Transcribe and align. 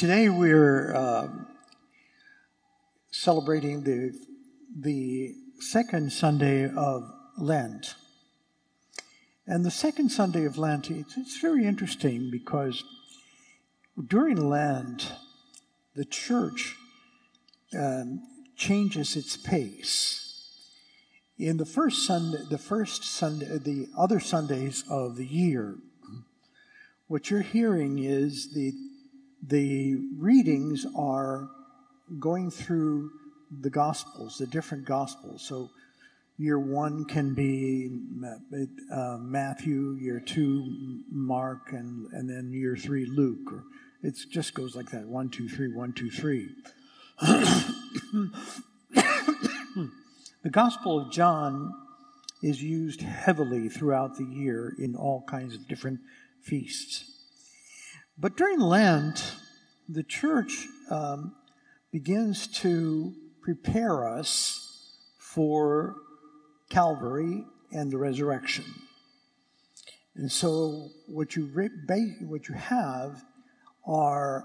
Today 0.00 0.30
we're 0.30 0.96
um, 0.96 1.46
celebrating 3.10 3.82
the, 3.82 4.18
the 4.74 5.34
second 5.58 6.10
Sunday 6.10 6.70
of 6.74 7.02
Lent. 7.36 7.96
And 9.46 9.62
the 9.62 9.70
second 9.70 10.08
Sunday 10.08 10.46
of 10.46 10.56
Lent, 10.56 10.90
it's, 10.90 11.18
it's 11.18 11.38
very 11.38 11.66
interesting 11.66 12.30
because 12.32 12.82
during 14.06 14.36
Lent, 14.36 15.12
the 15.94 16.06
church 16.06 16.76
um, 17.78 18.22
changes 18.56 19.16
its 19.16 19.36
pace. 19.36 20.48
In 21.36 21.58
the 21.58 21.66
first 21.66 22.06
Sunday, 22.06 22.38
the 22.48 22.56
first 22.56 23.04
Sunday, 23.04 23.58
the 23.58 23.88
other 23.98 24.18
Sundays 24.18 24.82
of 24.88 25.16
the 25.16 25.26
year, 25.26 25.76
what 27.06 27.30
you're 27.30 27.42
hearing 27.42 27.98
is 27.98 28.54
the 28.54 28.72
the 29.46 29.96
readings 30.18 30.86
are 30.96 31.48
going 32.18 32.50
through 32.50 33.10
the 33.60 33.70
Gospels, 33.70 34.38
the 34.38 34.46
different 34.46 34.84
Gospels. 34.84 35.42
So, 35.42 35.70
year 36.38 36.58
one 36.58 37.04
can 37.04 37.34
be 37.34 37.90
uh, 38.92 39.18
Matthew, 39.18 39.96
year 40.00 40.20
two, 40.20 41.02
Mark, 41.10 41.72
and, 41.72 42.10
and 42.12 42.28
then 42.28 42.52
year 42.52 42.76
three, 42.76 43.06
Luke. 43.06 43.64
It 44.02 44.16
just 44.30 44.54
goes 44.54 44.74
like 44.74 44.90
that 44.90 45.06
one, 45.06 45.28
two, 45.28 45.48
three, 45.48 45.72
one, 45.72 45.92
two, 45.92 46.10
three. 46.10 46.48
the 47.20 48.30
Gospel 50.50 51.00
of 51.00 51.12
John 51.12 51.74
is 52.42 52.62
used 52.62 53.02
heavily 53.02 53.68
throughout 53.68 54.16
the 54.16 54.24
year 54.24 54.74
in 54.78 54.96
all 54.96 55.22
kinds 55.28 55.54
of 55.54 55.68
different 55.68 56.00
feasts. 56.42 57.09
But 58.20 58.36
during 58.36 58.60
Lent, 58.60 59.34
the 59.88 60.02
church 60.02 60.66
um, 60.90 61.34
begins 61.90 62.46
to 62.58 63.14
prepare 63.40 64.06
us 64.06 64.92
for 65.16 65.96
Calvary 66.68 67.46
and 67.72 67.90
the 67.90 67.96
resurrection. 67.96 68.66
And 70.14 70.30
so, 70.30 70.88
what 71.06 71.34
you, 71.34 71.46
re- 71.46 71.70
what 72.20 72.46
you 72.48 72.56
have 72.56 73.22
are 73.86 74.44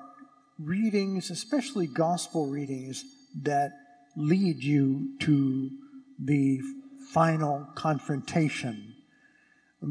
readings, 0.58 1.30
especially 1.30 1.86
gospel 1.86 2.48
readings, 2.48 3.04
that 3.44 3.74
lead 4.16 4.64
you 4.64 5.18
to 5.20 5.70
the 6.18 6.62
final 7.12 7.68
confrontation 7.76 8.94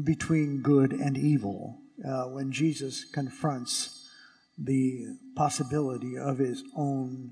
between 0.03 0.63
good 0.63 0.91
and 0.91 1.15
evil 1.15 1.81
uh, 2.03 2.25
when 2.25 2.51
Jesus 2.51 3.05
confronts 3.05 4.09
the 4.57 5.17
possibility 5.35 6.17
of 6.17 6.37
his 6.37 6.63
own 6.75 7.31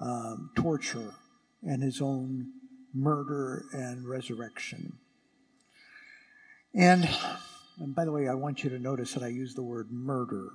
um, 0.00 0.50
torture 0.56 1.14
and 1.62 1.82
his 1.82 2.00
own 2.00 2.52
murder 2.94 3.66
and 3.72 4.08
resurrection. 4.08 4.98
And, 6.74 7.08
and 7.78 7.94
by 7.94 8.04
the 8.04 8.12
way, 8.12 8.28
I 8.28 8.34
want 8.34 8.64
you 8.64 8.70
to 8.70 8.78
notice 8.78 9.14
that 9.14 9.22
I 9.22 9.28
use 9.28 9.54
the 9.54 9.62
word 9.62 9.90
murder. 9.90 10.50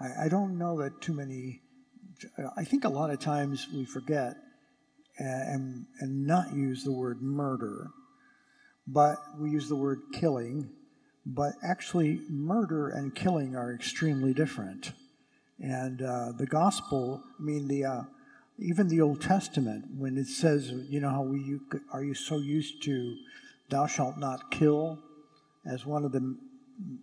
I, 0.00 0.26
I 0.26 0.28
don't 0.28 0.58
know 0.58 0.82
that 0.82 1.00
too 1.00 1.14
many, 1.14 1.62
I 2.56 2.64
think 2.64 2.84
a 2.84 2.88
lot 2.88 3.10
of 3.10 3.20
times 3.20 3.66
we 3.72 3.84
forget 3.84 4.36
and, 5.18 5.86
and 6.00 6.26
not 6.26 6.52
use 6.54 6.84
the 6.84 6.92
word 6.92 7.22
murder, 7.22 7.88
but 8.86 9.16
we 9.38 9.50
use 9.50 9.68
the 9.68 9.76
word 9.76 10.00
killing 10.12 10.70
but 11.26 11.54
actually, 11.60 12.20
murder 12.28 12.88
and 12.88 13.12
killing 13.12 13.56
are 13.56 13.74
extremely 13.74 14.32
different. 14.32 14.92
And 15.58 16.00
uh, 16.00 16.32
the 16.38 16.46
gospel, 16.46 17.20
I 17.38 17.42
mean, 17.42 17.66
the 17.66 17.84
uh, 17.84 18.02
even 18.58 18.86
the 18.86 19.00
Old 19.00 19.20
Testament, 19.20 19.86
when 19.98 20.16
it 20.16 20.28
says, 20.28 20.70
you 20.70 21.00
know, 21.00 21.10
how 21.10 21.22
we 21.22 21.40
you, 21.40 21.60
are 21.92 22.04
you 22.04 22.14
so 22.14 22.38
used 22.38 22.80
to 22.84 23.16
"Thou 23.70 23.88
shalt 23.88 24.18
not 24.18 24.52
kill" 24.52 25.00
as 25.64 25.84
one 25.84 26.04
of 26.04 26.12
the 26.12 26.36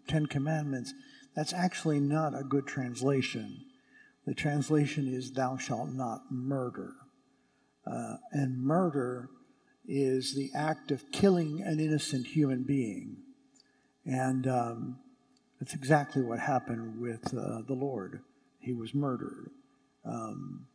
Ten 0.08 0.28
Commandments, 0.28 0.94
that's 1.36 1.52
actually 1.52 2.00
not 2.00 2.34
a 2.34 2.44
good 2.44 2.66
translation. 2.66 3.66
The 4.26 4.34
translation 4.34 5.06
is 5.06 5.34
"Thou 5.34 5.58
shalt 5.58 5.90
not 5.90 6.32
murder," 6.32 6.94
uh, 7.86 8.16
and 8.32 8.64
murder 8.64 9.30
is 9.86 10.34
the 10.34 10.50
act 10.56 10.92
of 10.92 11.12
killing 11.12 11.62
an 11.62 11.82
innocent 11.82 12.28
human 12.28 12.64
being. 12.64 13.23
And 14.06 14.48
um, 14.48 15.00
that's 15.60 15.74
exactly 15.74 16.22
what 16.22 16.40
happened 16.40 17.00
with 17.00 17.34
uh, 17.34 17.62
the 17.68 17.74
Lord. 17.74 18.22
He 18.60 18.74
was 18.74 18.94
murdered 18.94 19.50
um, 20.06 20.68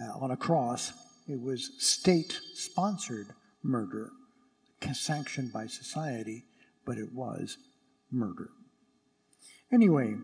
uh, 0.00 0.18
on 0.18 0.30
a 0.30 0.36
cross. 0.36 0.92
It 1.28 1.40
was 1.40 1.70
state 1.78 2.40
sponsored 2.54 3.28
murder, 3.62 4.10
sanctioned 4.92 5.52
by 5.52 5.66
society, 5.66 6.44
but 6.86 6.96
it 6.96 7.12
was 7.12 7.58
murder. 8.10 8.50
Anyway, 9.72 10.14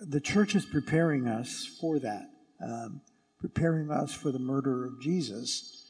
the 0.00 0.20
church 0.20 0.54
is 0.54 0.66
preparing 0.66 1.26
us 1.28 1.64
for 1.80 1.98
that, 1.98 2.30
um, 2.62 3.00
preparing 3.40 3.90
us 3.90 4.12
for 4.12 4.30
the 4.30 4.38
murder 4.38 4.84
of 4.84 5.00
Jesus. 5.00 5.86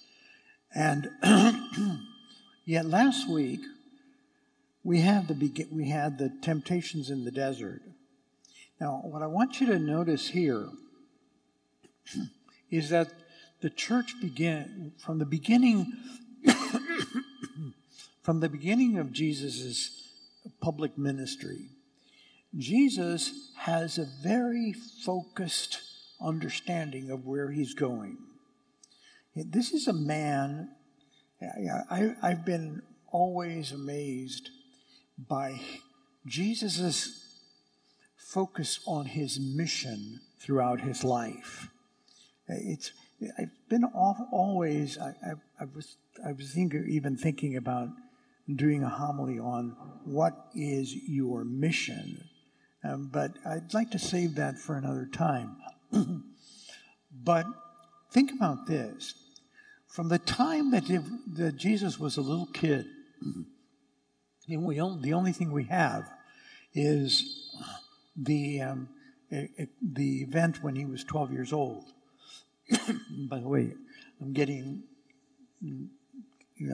And 0.75 1.09
yet 2.65 2.87
last 2.87 3.29
week, 3.29 3.61
we 4.85 5.01
have 5.01 5.27
the 5.29 5.67
we 5.73 5.89
had 5.89 6.19
the 6.19 6.31
temptations 6.43 7.09
in 7.11 7.25
the 7.25 7.31
desert. 7.31 7.81
Now, 8.81 9.01
what 9.03 9.23
I 9.23 9.27
want 9.27 9.61
you 9.61 9.67
to 9.69 9.79
notice 9.79 10.29
here 10.29 10.69
is 12.71 12.91
that 12.91 13.09
the 13.63 13.71
church 13.71 14.21
began 14.21 14.93
from 14.99 15.19
the 15.19 15.25
beginning 15.25 15.91
from 18.23 18.41
the 18.41 18.49
beginning 18.51 18.99
of 18.99 19.11
Jesus' 19.11 20.13
public 20.61 20.99
ministry. 20.99 21.71
Jesus 22.57 23.53
has 23.57 23.97
a 23.99 24.07
very 24.23 24.73
focused 24.73 25.81
understanding 26.21 27.11
of 27.11 27.25
where 27.27 27.51
he's 27.51 27.75
going. 27.75 28.19
This 29.35 29.73
is 29.73 29.89
a 29.89 29.93
man, 29.93 30.69
I, 31.43 32.15
have 32.23 32.45
been 32.45 32.83
always 33.11 33.73
amazed 33.73 34.51
by 35.19 35.61
Jesus' 36.27 37.21
focus 38.17 38.81
on 38.87 39.07
his 39.07 39.39
mission 39.39 40.21
throughout 40.41 40.81
his 40.81 41.05
life. 41.05 41.69
It's, 42.49 42.93
I've 43.39 43.51
been 43.69 43.85
always, 43.85 44.99
I, 44.99 45.09
I, 45.09 45.33
I 45.61 45.65
was, 45.75 45.97
I 46.27 46.33
was 46.33 46.53
thinking, 46.53 46.87
even 46.89 47.17
thinking 47.17 47.57
about 47.57 47.89
doing 48.53 48.83
a 48.83 48.89
homily 48.89 49.39
on 49.39 49.77
what 50.05 50.49
is 50.55 50.95
your 50.95 51.45
mission. 51.45 52.29
Um, 52.83 53.09
but 53.13 53.33
I'd 53.47 53.73
like 53.73 53.91
to 53.93 53.99
save 53.99 54.35
that 54.35 54.59
for 54.59 54.77
another 54.77 55.07
time. 55.07 55.57
but 57.13 57.47
think 58.11 58.33
about 58.33 58.67
this. 58.67 59.15
From 59.89 60.09
the 60.09 60.19
time 60.19 60.71
that, 60.73 60.85
that 61.37 61.57
Jesus 61.57 61.99
was 61.99 62.17
a 62.17 62.21
little 62.21 62.49
kid, 62.53 62.87
and 64.49 64.65
we 64.65 64.77
the 64.77 65.13
only 65.15 65.33
thing 65.33 65.53
we 65.53 65.65
have 65.65 66.09
is 66.75 67.51
the, 68.17 68.61
um, 68.61 68.89
the 69.31 70.23
event 70.23 70.63
when 70.63 70.77
he 70.77 70.85
was 70.85 71.05
12 71.05 71.33
years 71.33 71.53
old. 71.53 71.85
By 73.29 73.39
the 73.39 73.49
way, 73.49 73.73
I'm 74.21 74.33
getting, 74.33 74.83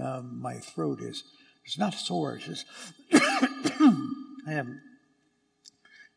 uh, 0.01 0.23
my 0.23 0.55
throat 0.59 1.01
is, 1.01 1.25
it's 1.65 1.79
not 1.79 1.95
sore, 1.95 2.37
it's 2.37 2.47
just, 2.47 2.67
I 3.13 4.53
have, 4.53 4.69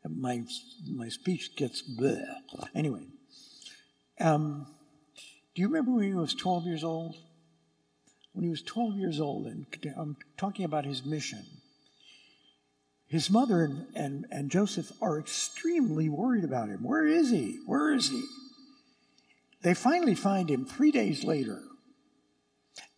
my, 0.10 0.44
my 0.90 1.10
speech 1.10 1.56
gets 1.56 1.82
bleh. 1.82 2.26
Anyway, 2.74 3.06
um, 4.20 4.68
do 5.56 5.62
you 5.62 5.68
remember 5.68 5.92
when 5.92 6.06
he 6.06 6.14
was 6.14 6.34
12 6.34 6.66
years 6.66 6.84
old? 6.84 7.16
When 8.34 8.44
he 8.44 8.50
was 8.50 8.62
12 8.62 8.96
years 8.96 9.20
old, 9.20 9.46
and 9.46 9.66
I'm 9.96 10.18
talking 10.38 10.66
about 10.66 10.86
his 10.86 11.06
mission, 11.06 11.46
his 13.08 13.30
mother 13.30 13.64
and, 13.64 13.86
and, 13.96 14.26
and 14.32 14.50
Joseph 14.50 14.92
are 15.02 15.20
extremely 15.20 16.10
worried 16.10 16.44
about 16.44 16.70
him. 16.70 16.84
Where 16.84 17.06
is 17.06 17.30
he? 17.30 17.60
Where 17.66 17.94
is 17.94 18.10
he? 18.10 18.24
They 19.62 19.76
finally 19.76 20.16
find 20.16 20.50
him 20.50 20.66
three 20.66 20.92
days 20.92 21.24
later. 21.24 21.62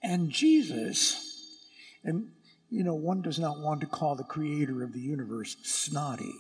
And 0.02 0.32
Jesus, 0.32 1.60
and 2.04 2.30
you 2.70 2.84
know, 2.84 2.96
one 2.96 3.22
does 3.22 3.40
not 3.40 3.60
want 3.60 3.82
to 3.82 3.88
call 3.88 4.16
the 4.16 4.24
creator 4.24 4.84
of 4.84 4.94
the 4.94 5.00
universe 5.00 5.58
snotty. 5.64 6.34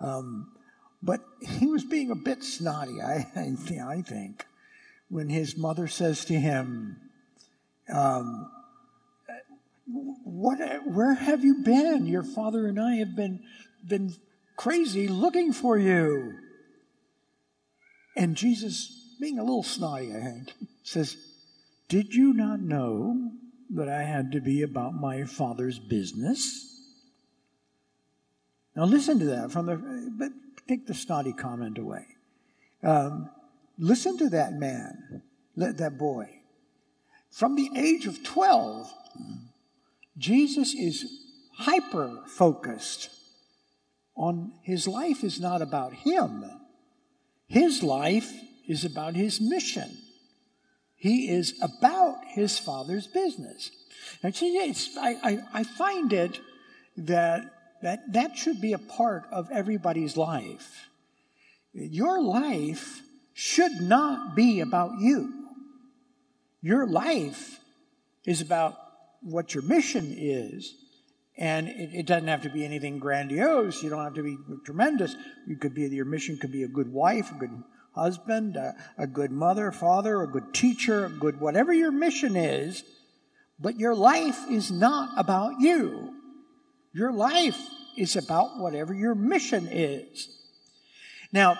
Um, 0.00 0.52
but 1.02 1.20
he 1.46 1.66
was 1.66 1.84
being 1.84 2.10
a 2.10 2.16
bit 2.16 2.42
snotty, 2.42 3.02
I, 3.02 3.26
I 3.36 4.02
think, 4.02 4.46
when 5.08 5.28
his 5.28 5.56
mother 5.56 5.88
says 5.88 6.24
to 6.26 6.34
him, 6.34 6.96
um, 7.92 8.50
what, 10.24 10.58
where 10.86 11.14
have 11.14 11.44
you 11.44 11.62
been? 11.62 12.06
Your 12.06 12.22
father 12.22 12.66
and 12.66 12.80
I 12.80 12.96
have 12.96 13.14
been, 13.14 13.40
been 13.86 14.14
crazy 14.56 15.08
looking 15.08 15.52
for 15.52 15.78
you. 15.78 16.34
And 18.16 18.36
Jesus, 18.36 19.16
being 19.20 19.38
a 19.38 19.42
little 19.42 19.62
snotty, 19.62 20.14
I 20.14 20.20
think, 20.20 20.52
says, 20.82 21.16
Did 21.88 22.14
you 22.14 22.32
not 22.32 22.60
know 22.60 23.30
that 23.70 23.88
I 23.88 24.04
had 24.04 24.32
to 24.32 24.40
be 24.40 24.62
about 24.62 24.94
my 24.94 25.24
Father's 25.24 25.78
business? 25.78 26.70
Now 28.76 28.84
listen 28.84 29.18
to 29.20 29.24
that 29.26 29.52
from 29.52 29.66
the, 29.66 29.76
but 30.18 30.32
take 30.66 30.86
the 30.86 30.94
snotty 30.94 31.32
comment 31.32 31.78
away. 31.78 32.06
Um, 32.82 33.30
listen 33.78 34.18
to 34.18 34.28
that 34.30 34.54
man, 34.54 35.22
that 35.56 35.96
boy. 35.98 36.40
From 37.34 37.56
the 37.56 37.68
age 37.74 38.06
of 38.06 38.22
12, 38.22 38.94
Jesus 40.16 40.72
is 40.72 41.04
hyper 41.56 42.20
focused 42.28 43.10
on 44.16 44.52
his 44.62 44.86
life 44.86 45.24
is 45.24 45.40
not 45.40 45.60
about 45.60 45.92
him. 45.92 46.44
His 47.48 47.82
life 47.82 48.32
is 48.68 48.84
about 48.84 49.16
his 49.16 49.40
mission. 49.40 49.98
He 50.94 51.28
is 51.28 51.58
about 51.60 52.18
his 52.24 52.56
father's 52.60 53.08
business. 53.08 53.72
And 54.22 54.32
I, 54.96 55.16
I, 55.20 55.38
I 55.52 55.64
find 55.64 56.12
it 56.12 56.38
that, 56.96 57.52
that 57.82 58.12
that 58.12 58.38
should 58.38 58.60
be 58.60 58.74
a 58.74 58.78
part 58.78 59.24
of 59.32 59.50
everybody's 59.50 60.16
life. 60.16 60.88
Your 61.72 62.22
life 62.22 63.00
should 63.32 63.80
not 63.80 64.36
be 64.36 64.60
about 64.60 65.00
you. 65.00 65.43
Your 66.64 66.86
life 66.86 67.60
is 68.24 68.40
about 68.40 68.74
what 69.20 69.52
your 69.52 69.62
mission 69.64 70.14
is. 70.16 70.74
And 71.36 71.68
it, 71.68 71.90
it, 71.92 72.06
doesn't 72.06 72.28
have 72.28 72.40
to 72.42 72.48
be 72.48 72.64
anything 72.64 72.98
grandiose. 72.98 73.82
You 73.82 73.90
don't 73.90 74.02
have 74.02 74.14
to 74.14 74.22
be 74.22 74.38
tremendous. 74.64 75.14
You 75.46 75.56
could 75.56 75.74
be, 75.74 75.82
your 75.82 76.06
mission 76.06 76.38
could 76.38 76.52
be 76.52 76.62
a 76.62 76.68
good 76.68 76.90
wife, 76.90 77.30
a 77.32 77.34
good 77.34 77.62
husband, 77.94 78.56
a, 78.56 78.74
a 78.96 79.06
good 79.06 79.30
mother, 79.30 79.72
father, 79.72 80.22
a 80.22 80.26
good 80.26 80.54
teacher, 80.54 81.04
a 81.04 81.10
good 81.10 81.38
whatever 81.38 81.70
your 81.70 81.92
mission 81.92 82.34
is. 82.34 82.82
But 83.60 83.78
your 83.78 83.94
life 83.94 84.38
is 84.50 84.70
not 84.70 85.10
about 85.18 85.60
you. 85.60 86.14
Your 86.94 87.12
life 87.12 87.60
is 87.98 88.16
about 88.16 88.58
whatever 88.58 88.94
your 88.94 89.14
mission 89.14 89.68
is. 89.70 90.30
Now, 91.30 91.58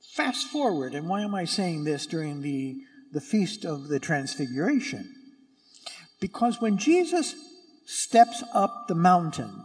fast 0.00 0.48
forward, 0.48 0.94
and 0.94 1.08
why 1.08 1.22
am 1.22 1.36
I 1.36 1.44
saying 1.44 1.84
this 1.84 2.04
during 2.04 2.42
the, 2.42 2.80
the 3.14 3.20
Feast 3.20 3.64
of 3.64 3.88
the 3.88 3.98
Transfiguration? 3.98 5.14
Because 6.20 6.60
when 6.60 6.76
Jesus 6.76 7.34
steps 7.86 8.42
up 8.52 8.88
the 8.88 8.94
mountain 8.94 9.64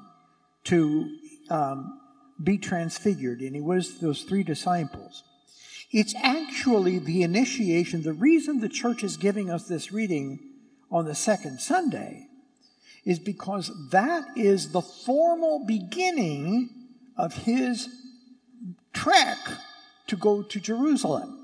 to 0.66 1.18
um, 1.50 2.00
be 2.42 2.58
transfigured, 2.58 3.42
and 3.42 3.56
he 3.56 3.62
was 3.62 4.00
those 4.00 4.24
three 4.24 4.44
disciples, 4.44 5.24
it's 5.92 6.14
actually 6.16 7.00
the 7.00 7.24
initiation. 7.24 8.04
The 8.04 8.14
reason 8.14 8.60
the 8.60 8.70
church 8.70 9.04
is 9.04 9.18
giving 9.18 9.50
us 9.50 9.68
this 9.68 9.92
reading 9.92 10.40
on 10.92 11.06
the 11.06 11.16
second 11.16 11.60
Sunday 11.60 12.28
is 13.06 13.20
because 13.20 13.72
that 13.92 14.24
is 14.36 14.72
the 14.72 14.82
formal 14.82 15.66
beginning 15.66 16.70
of 17.18 17.34
his 17.34 17.90
trek 18.94 19.38
to 20.08 20.16
go 20.16 20.44
to 20.44 20.60
Jerusalem. 20.60 21.39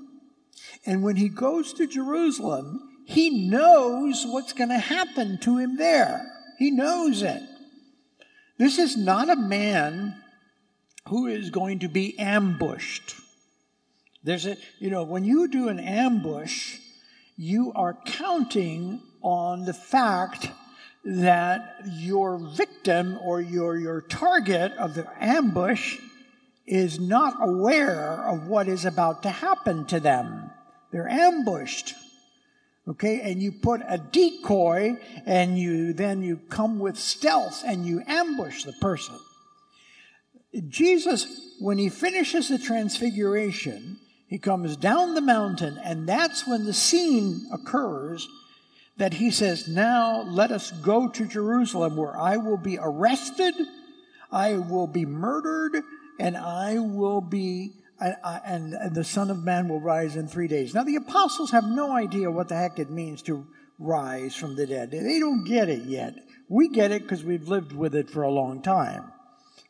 And 0.84 1.02
when 1.02 1.16
he 1.16 1.28
goes 1.28 1.72
to 1.74 1.86
Jerusalem, 1.86 2.80
he 3.06 3.48
knows 3.48 4.24
what's 4.26 4.52
going 4.52 4.70
to 4.70 4.78
happen 4.78 5.38
to 5.42 5.58
him 5.58 5.76
there. 5.76 6.26
He 6.58 6.70
knows 6.70 7.22
it. 7.22 7.42
This 8.58 8.78
is 8.78 8.96
not 8.96 9.30
a 9.30 9.36
man 9.36 10.16
who 11.08 11.26
is 11.26 11.50
going 11.50 11.80
to 11.80 11.88
be 11.88 12.18
ambushed. 12.18 13.14
There's 14.24 14.46
a, 14.46 14.56
you 14.80 14.90
know, 14.90 15.04
when 15.04 15.24
you 15.24 15.46
do 15.46 15.68
an 15.68 15.78
ambush, 15.78 16.78
you 17.36 17.72
are 17.76 17.96
counting 18.06 19.02
on 19.22 19.64
the 19.64 19.74
fact 19.74 20.50
that 21.04 21.76
your 21.92 22.38
victim 22.38 23.18
or 23.22 23.40
your, 23.40 23.76
your 23.76 24.00
target 24.00 24.72
of 24.72 24.94
the 24.94 25.06
ambush 25.20 25.98
is 26.66 26.98
not 26.98 27.34
aware 27.40 28.24
of 28.26 28.48
what 28.48 28.66
is 28.66 28.84
about 28.84 29.22
to 29.22 29.30
happen 29.30 29.84
to 29.86 30.00
them. 30.00 30.45
They're 30.96 31.10
ambushed. 31.10 31.92
Okay, 32.88 33.20
and 33.20 33.42
you 33.42 33.52
put 33.52 33.82
a 33.86 33.98
decoy 33.98 34.96
and 35.26 35.58
you 35.58 35.92
then 35.92 36.22
you 36.22 36.38
come 36.48 36.78
with 36.78 36.96
stealth 36.96 37.62
and 37.66 37.84
you 37.84 38.02
ambush 38.06 38.64
the 38.64 38.72
person. 38.80 39.16
Jesus, 40.70 41.26
when 41.60 41.76
he 41.76 41.90
finishes 41.90 42.48
the 42.48 42.56
transfiguration, 42.56 43.98
he 44.26 44.38
comes 44.38 44.74
down 44.74 45.12
the 45.12 45.20
mountain, 45.20 45.78
and 45.84 46.08
that's 46.08 46.46
when 46.46 46.64
the 46.64 46.72
scene 46.72 47.46
occurs 47.52 48.26
that 48.96 49.12
he 49.12 49.30
says, 49.30 49.68
Now 49.68 50.22
let 50.22 50.50
us 50.50 50.70
go 50.70 51.08
to 51.10 51.26
Jerusalem 51.26 51.98
where 51.98 52.16
I 52.16 52.38
will 52.38 52.56
be 52.56 52.78
arrested, 52.80 53.54
I 54.32 54.56
will 54.56 54.86
be 54.86 55.04
murdered, 55.04 55.82
and 56.18 56.38
I 56.38 56.78
will 56.78 57.20
be 57.20 57.72
Uh, 57.98 58.40
and, 58.44 58.74
and 58.74 58.94
the 58.94 59.04
Son 59.04 59.30
of 59.30 59.42
Man 59.42 59.68
will 59.68 59.80
rise 59.80 60.16
in 60.16 60.28
three 60.28 60.48
days. 60.48 60.74
Now, 60.74 60.84
the 60.84 60.96
apostles 60.96 61.50
have 61.52 61.64
no 61.64 61.92
idea 61.92 62.30
what 62.30 62.48
the 62.48 62.56
heck 62.56 62.78
it 62.78 62.90
means 62.90 63.22
to 63.22 63.46
rise 63.78 64.34
from 64.34 64.56
the 64.56 64.66
dead. 64.66 64.90
They 64.90 65.18
don't 65.18 65.44
get 65.44 65.68
it 65.68 65.84
yet. 65.84 66.14
We 66.48 66.68
get 66.68 66.92
it 66.92 67.02
because 67.02 67.24
we've 67.24 67.48
lived 67.48 67.72
with 67.72 67.94
it 67.94 68.10
for 68.10 68.22
a 68.22 68.30
long 68.30 68.62
time. 68.62 69.12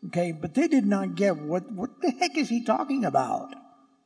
Okay, 0.08 0.32
but 0.32 0.54
they 0.54 0.68
did 0.68 0.86
not 0.86 1.14
get 1.14 1.36
what, 1.36 1.70
what 1.72 2.00
the 2.00 2.10
heck 2.10 2.36
is 2.36 2.48
he 2.48 2.64
talking 2.64 3.04
about? 3.04 3.54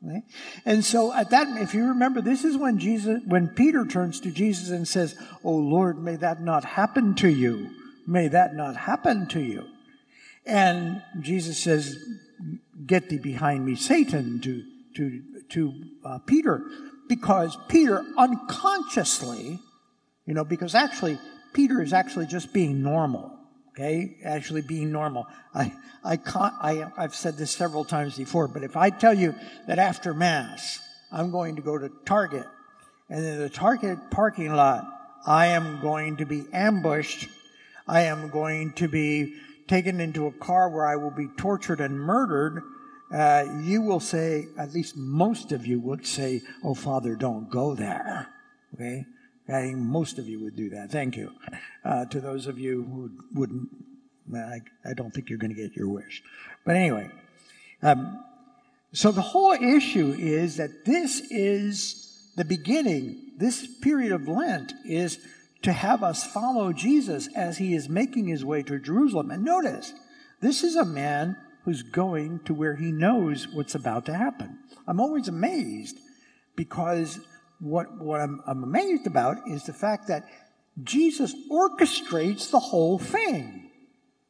Okay? 0.07 0.23
And 0.65 0.85
so 0.85 1.13
at 1.13 1.31
that, 1.31 1.61
if 1.61 1.75
you 1.75 1.89
remember, 1.89 2.21
this 2.21 2.45
is 2.45 2.57
when 2.57 2.79
Jesus, 2.79 3.21
when 3.27 3.49
Peter 3.49 3.85
turns 3.85 4.21
to 4.21 4.31
Jesus 4.31 4.71
and 4.71 4.87
says, 4.87 5.15
Oh 5.45 5.57
Lord, 5.57 6.03
may 6.03 6.17
that 6.17 6.41
not 6.41 6.65
happen 6.65 7.15
to 7.17 7.29
you. 7.29 7.71
May 8.07 8.29
that 8.29 8.55
not 8.55 8.77
happen 8.77 9.27
to 9.29 9.41
you. 9.41 9.67
And 10.47 11.03
Jesus 11.21 11.59
says, 11.59 11.97
Get 12.87 13.09
thee 13.09 13.19
behind 13.19 13.65
me, 13.67 13.75
Satan, 13.75 14.41
to, 14.41 14.63
to, 14.97 15.23
to 15.51 15.73
uh, 16.05 16.19
Peter, 16.19 16.63
because 17.09 17.59
Peter 17.69 18.05
unconsciously, 18.17 19.59
you 20.27 20.35
know, 20.35 20.45
because 20.45 20.75
actually, 20.75 21.19
Peter 21.53 21.83
is 21.83 21.93
actually 21.93 22.27
just 22.27 22.53
being 22.53 22.83
normal, 22.83 23.37
okay? 23.71 24.17
Actually 24.25 24.63
being 24.63 24.93
normal. 24.93 25.27
I, 25.55 25.73
I 26.05 26.17
can't, 26.17 26.55
I, 26.61 26.87
I've 26.97 27.15
said 27.15 27.37
this 27.37 27.51
several 27.51 27.85
times 27.85 28.17
before, 28.17 28.49
but 28.49 28.63
if 28.63 28.77
I 28.77 28.91
tell 28.91 29.15
you 29.15 29.35
that 29.67 29.79
after 29.79 30.15
Mass, 30.15 30.79
I'm 31.13 31.31
going 31.31 31.57
to 31.57 31.63
go 31.63 31.77
to 31.77 31.91
Target, 32.07 32.47
and 33.09 33.25
in 33.25 33.39
the 33.39 33.51
Target 33.51 33.99
parking 34.11 34.55
lot, 34.55 34.87
I 35.27 35.47
am 35.49 35.81
going 35.81 36.19
to 36.19 36.25
be 36.25 36.45
ambushed, 36.53 37.29
I 37.87 38.03
am 38.03 38.31
going 38.31 38.73
to 38.75 38.89
be 38.89 39.35
taken 39.71 40.01
into 40.01 40.27
a 40.27 40.33
car 40.33 40.69
where 40.69 40.85
I 40.85 40.97
will 40.97 41.13
be 41.13 41.29
tortured 41.39 41.81
and 41.81 41.99
murdered, 41.99 42.61
uh, 43.15 43.45
you 43.63 43.81
will 43.81 44.01
say, 44.01 44.49
at 44.59 44.75
least 44.75 44.97
most 44.97 45.53
of 45.53 45.65
you 45.65 45.79
would 45.79 46.05
say, 46.05 46.43
Oh, 46.65 46.75
Father, 46.75 47.15
don't 47.15 47.49
go 47.49 47.77
there. 47.77 48.27
Okay? 48.75 49.07
I 49.49 49.63
think 49.63 49.77
most 49.79 50.19
of 50.19 50.29
you 50.29 50.41
would 50.41 50.57
do 50.57 50.71
that. 50.71 50.91
Thank 50.91 51.17
you. 51.17 51.31
Uh, 51.85 52.05
to 52.07 52.21
those 52.21 52.49
of 52.49 52.59
you 52.59 52.83
who 52.83 53.11
wouldn't, 53.39 53.69
I, 54.35 54.61
I 54.85 54.93
don't 54.95 55.13
think 55.15 55.29
you're 55.31 55.39
going 55.39 55.55
to 55.55 55.61
get 55.61 55.77
your 55.77 55.89
wish. 55.89 56.23
But 56.65 56.75
anyway, 56.75 57.09
um, 57.81 58.25
so 58.93 59.13
the 59.13 59.23
whole 59.23 59.53
issue 59.53 60.17
is 60.19 60.57
that 60.57 60.85
this 60.85 61.21
is 61.31 62.33
the 62.37 62.45
beginning. 62.45 63.35
This 63.39 63.67
period 63.79 64.11
of 64.11 64.27
Lent 64.27 64.73
is 64.85 65.19
to 65.63 65.73
have 65.73 66.03
us 66.03 66.25
follow 66.25 66.73
Jesus 66.73 67.29
as 67.35 67.59
he 67.59 67.75
is 67.75 67.89
making 67.89 68.27
his 68.27 68.45
way 68.45 68.63
to 68.63 68.79
Jerusalem. 68.79 69.31
And 69.31 69.45
notice, 69.45 69.93
this 70.41 70.63
is 70.63 70.77
a 70.77 70.85
man 70.85 71.37
who's 71.65 71.83
going 71.83 72.41
to 72.47 72.55
where 72.55 72.77
he 72.77 72.91
knows 72.91 73.47
what's 73.49 73.75
about 73.75 74.07
to 74.07 74.15
happen. 74.15 74.59
I'm 74.87 75.01
always 75.01 75.29
amazed 75.29 75.99
because 76.57 77.21
what, 77.61 77.99
what 77.99 78.21
I'm, 78.21 78.41
I'm 78.47 78.65
amazed 78.65 79.07
about 79.07 79.47
is 79.47 79.65
the 79.65 79.73
fact 79.73 80.09
that 80.09 80.25
Jesus 80.83 81.35
orchestrates 81.51 82.51
the 82.51 82.59
whole 82.59 82.99
thing. 82.99 83.71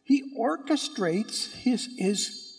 He 0.03 0.35
orchestrates 0.37 1.53
his, 1.53 1.89
his 1.97 2.51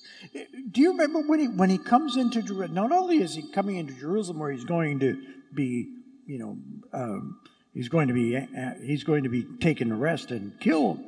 do 0.71 0.81
you 0.81 0.91
remember 0.91 1.21
when 1.21 1.39
he 1.39 1.47
when 1.47 1.69
he 1.69 1.77
comes 1.77 2.15
into 2.15 2.41
Jerusalem? 2.41 2.73
Not 2.73 2.91
only 2.91 3.21
is 3.21 3.35
he 3.35 3.51
coming 3.51 3.77
into 3.77 3.93
Jerusalem 3.93 4.39
where 4.39 4.51
he's 4.51 4.63
going 4.63 4.99
to 4.99 5.19
be, 5.53 5.89
you 6.25 6.39
know, 6.39 6.57
um, 6.93 7.39
He's 7.73 7.89
going 7.89 8.09
to 8.09 8.13
be, 8.13 8.35
uh, 8.35 8.43
he's 8.83 9.03
going 9.03 9.23
to 9.23 9.29
be 9.29 9.45
taken 9.59 9.91
arrested 9.91 10.41
and 10.41 10.59
killed. 10.59 10.99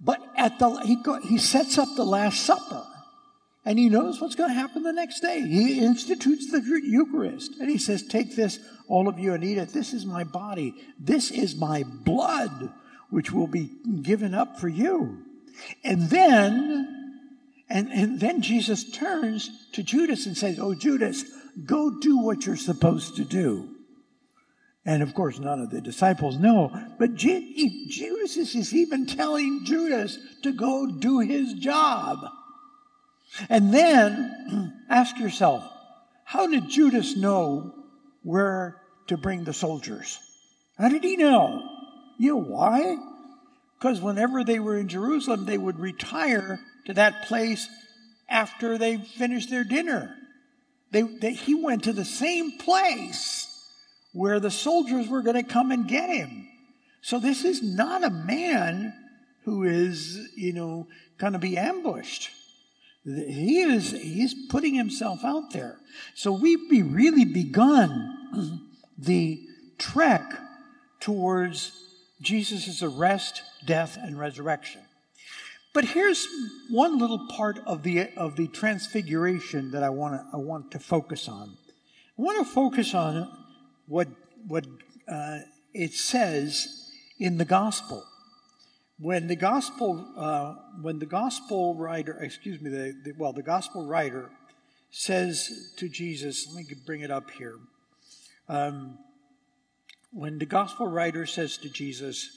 But 0.00 0.20
at 0.36 0.58
the, 0.58 0.70
he, 0.80 0.96
go, 0.96 1.20
he 1.20 1.38
sets 1.38 1.78
up 1.78 1.88
the 1.96 2.04
Last 2.04 2.44
Supper. 2.44 2.84
And 3.64 3.78
he 3.78 3.88
knows 3.88 4.20
what's 4.20 4.34
going 4.34 4.50
to 4.50 4.54
happen 4.54 4.82
the 4.82 4.92
next 4.92 5.20
day. 5.20 5.40
He 5.40 5.78
institutes 5.84 6.50
the 6.50 6.60
Eucharist. 6.60 7.60
And 7.60 7.70
he 7.70 7.78
says, 7.78 8.02
Take 8.02 8.34
this, 8.34 8.58
all 8.88 9.08
of 9.08 9.20
you, 9.20 9.34
and 9.34 9.44
eat 9.44 9.58
it. 9.58 9.68
This 9.68 9.92
is 9.92 10.04
my 10.04 10.24
body. 10.24 10.74
This 10.98 11.30
is 11.30 11.54
my 11.54 11.84
blood, 11.84 12.72
which 13.10 13.30
will 13.30 13.46
be 13.46 13.70
given 14.02 14.34
up 14.34 14.58
for 14.58 14.68
you. 14.68 15.18
And 15.84 16.10
then, 16.10 17.02
And, 17.68 17.88
and 17.92 18.20
then 18.20 18.42
Jesus 18.42 18.90
turns 18.90 19.48
to 19.72 19.82
Judas 19.82 20.26
and 20.26 20.36
says, 20.36 20.58
Oh, 20.58 20.74
Judas, 20.74 21.24
go 21.64 22.00
do 22.00 22.18
what 22.18 22.44
you're 22.44 22.56
supposed 22.56 23.16
to 23.16 23.24
do. 23.24 23.71
And 24.84 25.02
of 25.02 25.14
course, 25.14 25.38
none 25.38 25.60
of 25.60 25.70
the 25.70 25.80
disciples 25.80 26.38
know, 26.38 26.72
but 26.98 27.14
Judas 27.14 28.36
is 28.36 28.74
even 28.74 29.06
telling 29.06 29.64
Judas 29.64 30.18
to 30.42 30.52
go 30.52 30.86
do 30.86 31.20
his 31.20 31.54
job. 31.54 32.18
And 33.48 33.72
then 33.72 34.82
ask 34.90 35.18
yourself, 35.18 35.64
how 36.24 36.48
did 36.48 36.68
Judas 36.68 37.16
know 37.16 37.74
where 38.22 38.80
to 39.06 39.16
bring 39.16 39.44
the 39.44 39.52
soldiers? 39.52 40.18
How 40.78 40.88
did 40.88 41.04
he 41.04 41.16
know? 41.16 41.62
You 42.18 42.30
know 42.30 42.42
why? 42.42 42.96
Because 43.78 44.00
whenever 44.00 44.42
they 44.42 44.58
were 44.58 44.78
in 44.78 44.88
Jerusalem, 44.88 45.44
they 45.44 45.58
would 45.58 45.78
retire 45.78 46.58
to 46.86 46.94
that 46.94 47.26
place 47.26 47.68
after 48.28 48.78
they 48.78 48.96
finished 48.96 49.50
their 49.50 49.64
dinner. 49.64 50.16
They, 50.90 51.02
they, 51.02 51.32
he 51.34 51.54
went 51.54 51.84
to 51.84 51.92
the 51.92 52.04
same 52.04 52.58
place 52.58 53.48
where 54.12 54.40
the 54.40 54.50
soldiers 54.50 55.08
were 55.08 55.22
going 55.22 55.42
to 55.42 55.42
come 55.42 55.70
and 55.70 55.88
get 55.88 56.10
him. 56.10 56.48
So 57.00 57.18
this 57.18 57.44
is 57.44 57.62
not 57.62 58.04
a 58.04 58.10
man 58.10 58.94
who 59.44 59.64
is, 59.64 60.28
you 60.36 60.52
know, 60.52 60.86
going 61.18 61.32
to 61.32 61.38
be 61.38 61.56
ambushed. 61.56 62.30
He 63.04 63.60
is 63.60 63.90
he's 63.90 64.34
putting 64.48 64.74
himself 64.74 65.24
out 65.24 65.52
there. 65.52 65.78
So 66.14 66.32
we've 66.32 66.70
really 66.70 67.24
begun 67.24 68.60
the 68.98 69.42
trek 69.78 70.22
towards 71.00 71.72
Jesus' 72.20 72.82
arrest, 72.82 73.42
death, 73.66 73.98
and 74.00 74.16
resurrection. 74.16 74.82
But 75.74 75.86
here's 75.86 76.28
one 76.70 76.98
little 76.98 77.26
part 77.28 77.58
of 77.66 77.82
the 77.82 78.10
of 78.16 78.36
the 78.36 78.46
transfiguration 78.46 79.72
that 79.72 79.82
I 79.82 79.88
want 79.88 80.14
to 80.14 80.26
I 80.32 80.36
want 80.36 80.70
to 80.72 80.78
focus 80.78 81.28
on. 81.28 81.56
I 82.18 82.22
want 82.22 82.46
to 82.46 82.52
focus 82.52 82.94
on 82.94 83.28
what 83.86 84.08
what 84.46 84.66
uh, 85.08 85.38
it 85.74 85.92
says 85.92 86.90
in 87.18 87.38
the 87.38 87.44
gospel. 87.44 88.04
When 88.98 89.26
the 89.26 89.36
gospel 89.36 90.06
uh, 90.16 90.54
when 90.80 90.98
the 90.98 91.06
gospel 91.06 91.74
writer 91.74 92.16
excuse 92.20 92.60
me 92.60 92.70
the, 92.70 92.94
the, 93.04 93.12
well 93.18 93.32
the 93.32 93.42
gospel 93.42 93.86
writer 93.86 94.30
says 94.90 95.72
to 95.78 95.88
jesus 95.88 96.46
let 96.54 96.68
me 96.68 96.74
bring 96.86 97.00
it 97.00 97.10
up 97.10 97.30
here. 97.30 97.56
Um, 98.48 98.98
when 100.12 100.38
the 100.38 100.46
gospel 100.46 100.86
writer 100.86 101.26
says 101.26 101.56
to 101.58 101.68
jesus 101.68 102.28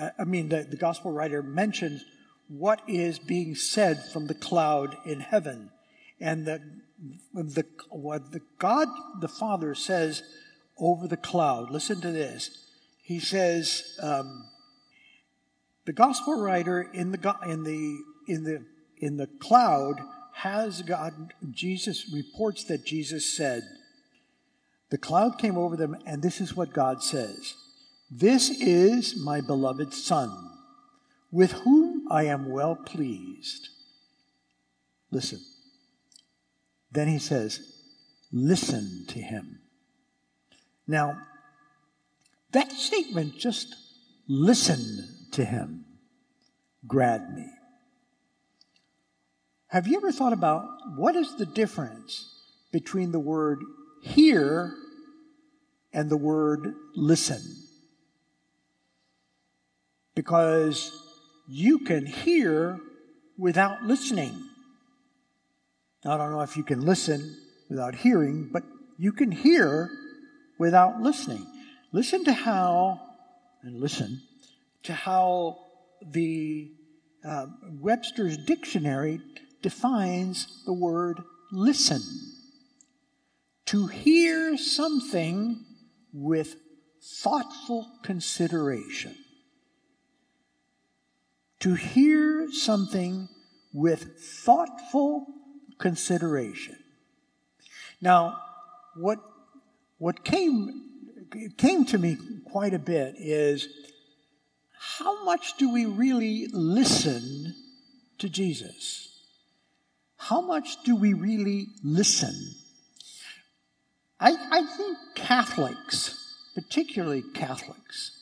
uh, 0.00 0.10
i 0.18 0.24
mean 0.24 0.48
the, 0.48 0.62
the 0.62 0.76
gospel 0.76 1.12
writer 1.12 1.42
mentions 1.42 2.04
what 2.48 2.80
is 2.88 3.18
being 3.18 3.54
said 3.54 4.02
from 4.12 4.26
the 4.26 4.34
cloud 4.34 4.96
in 5.04 5.20
heaven. 5.20 5.70
And 6.20 6.46
the, 6.46 6.60
the 7.32 7.64
what 7.90 8.32
the 8.32 8.40
god 8.58 8.88
the 9.20 9.28
father 9.28 9.74
says 9.74 10.22
over 10.78 11.06
the 11.06 11.16
cloud. 11.16 11.70
Listen 11.70 12.00
to 12.00 12.10
this. 12.10 12.50
He 13.02 13.20
says 13.20 13.98
um, 14.02 14.48
the 15.86 15.92
gospel 15.92 16.40
writer 16.40 16.82
in 16.92 17.12
the 17.12 17.36
in 17.46 17.64
the 17.64 18.02
in 18.26 18.44
the 18.44 18.64
in 18.98 19.16
the 19.16 19.26
cloud 19.26 20.00
has 20.34 20.82
God 20.82 21.32
Jesus 21.50 22.10
reports 22.12 22.64
that 22.64 22.84
Jesus 22.84 23.34
said 23.34 23.62
the 24.90 24.98
cloud 24.98 25.38
came 25.38 25.56
over 25.56 25.76
them 25.76 25.96
and 26.04 26.22
this 26.22 26.40
is 26.40 26.54
what 26.54 26.74
God 26.74 27.02
says. 27.02 27.54
This 28.10 28.50
is 28.50 29.16
my 29.16 29.40
beloved 29.40 29.94
son 29.94 30.50
with 31.32 31.52
whom 31.52 32.06
I 32.10 32.24
am 32.24 32.50
well 32.50 32.76
pleased 32.76 33.70
listen. 35.10 35.40
Then 36.92 37.08
he 37.08 37.18
says 37.18 37.60
listen 38.30 39.06
to 39.08 39.20
him 39.20 39.60
now 40.88 41.18
that 42.52 42.72
statement 42.72 43.38
just 43.38 43.74
listen 44.26 45.06
to 45.32 45.44
him 45.44 45.84
grabbed 46.86 47.34
me. 47.34 47.46
Have 49.68 49.86
you 49.86 49.98
ever 49.98 50.10
thought 50.10 50.32
about 50.32 50.64
what 50.96 51.14
is 51.14 51.36
the 51.36 51.44
difference 51.44 52.26
between 52.72 53.12
the 53.12 53.18
word 53.18 53.60
hear 54.02 54.72
and 55.92 56.08
the 56.08 56.16
word 56.16 56.74
listen? 56.94 57.42
Because 60.14 60.90
you 61.46 61.80
can 61.80 62.06
hear 62.06 62.80
without 63.36 63.82
listening. 63.82 64.42
I 66.04 66.16
don't 66.16 66.32
know 66.32 66.40
if 66.40 66.56
you 66.56 66.64
can 66.64 66.84
listen 66.86 67.36
without 67.68 67.94
hearing, 67.94 68.48
but 68.50 68.62
you 68.96 69.12
can 69.12 69.30
hear 69.30 69.90
without 70.58 71.00
listening. 71.00 71.46
Listen 71.92 72.24
to 72.24 72.32
how, 72.32 73.00
and 73.62 73.80
listen 73.80 74.20
to 74.82 74.92
how 74.92 75.58
the 76.02 76.70
uh, 77.24 77.46
Webster's 77.80 78.36
dictionary 78.36 79.20
defines 79.62 80.62
the 80.66 80.72
word 80.72 81.20
listen. 81.50 82.00
To 83.66 83.86
hear 83.86 84.56
something 84.56 85.64
with 86.12 86.56
thoughtful 87.02 87.90
consideration. 88.02 89.14
To 91.60 91.74
hear 91.74 92.48
something 92.52 93.28
with 93.72 94.20
thoughtful 94.20 95.26
consideration. 95.78 96.76
Now, 98.00 98.40
what, 98.96 99.18
what 99.98 100.24
came, 100.24 100.82
came 101.56 101.84
to 101.86 101.98
me 101.98 102.16
quite 102.50 102.72
a 102.72 102.78
bit 102.78 103.16
is 103.18 103.68
how 104.78 105.24
much 105.24 105.56
do 105.58 105.72
we 105.72 105.84
really 105.84 106.48
listen 106.52 107.54
to 108.18 108.28
Jesus? 108.28 109.08
How 110.16 110.40
much 110.40 110.82
do 110.84 110.96
we 110.96 111.12
really 111.12 111.66
listen? 111.82 112.34
I, 114.20 114.36
I 114.50 114.62
think 114.76 114.98
Catholics, 115.14 116.16
particularly 116.54 117.22
Catholics, 117.34 118.12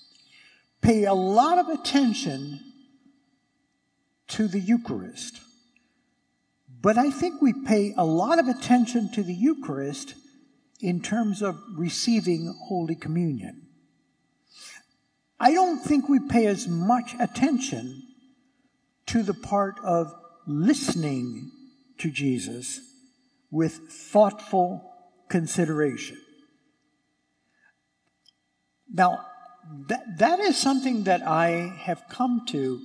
pay 0.81 1.05
a 1.05 1.15
lot 1.15 1.59
of 1.59 1.69
attention 1.69 2.61
to 4.29 4.49
the 4.49 4.61
Eucharist. 4.61 5.41
But 6.81 6.99
I 6.99 7.11
think 7.11 7.41
we 7.41 7.53
pay 7.53 7.95
a 7.97 8.05
lot 8.05 8.39
of 8.39 8.49
attention 8.49 9.11
to 9.13 9.23
the 9.23 9.35
Eucharist 9.35 10.15
in 10.81 11.01
terms 11.01 11.43
of 11.43 11.59
receiving 11.75 12.55
Holy 12.67 12.95
Communion. 12.95 13.63
I 15.39 15.53
don't 15.53 15.79
think 15.79 16.09
we 16.09 16.19
pay 16.19 16.47
as 16.47 16.67
much 16.67 17.15
attention 17.21 18.03
to 19.07 19.23
the 19.23 19.35
part 19.35 19.79
of 19.85 20.13
listening 20.47 21.51
to 21.99 22.11
Jesus 22.11 22.81
with 23.51 23.91
thoughtful 23.91 24.93
consideration. 25.29 26.19
Now, 28.93 29.27
that, 29.89 30.19
that 30.19 30.41
is 30.41 30.57
something 30.57 31.05
that 31.05 31.27
I 31.27 31.75
have 31.81 32.05
come 32.09 32.47
to 32.49 32.81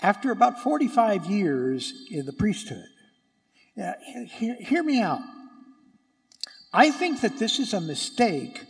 after 0.00 0.30
about 0.30 0.62
45 0.62 1.26
years 1.26 1.92
in 2.10 2.26
the 2.26 2.32
priesthood. 2.32 2.84
Uh, 3.76 3.80
now, 3.82 3.94
hear, 4.26 4.56
hear 4.60 4.82
me 4.82 5.00
out. 5.00 5.20
I 6.72 6.90
think 6.90 7.20
that 7.20 7.38
this 7.38 7.58
is 7.58 7.72
a 7.72 7.80
mistake 7.80 8.64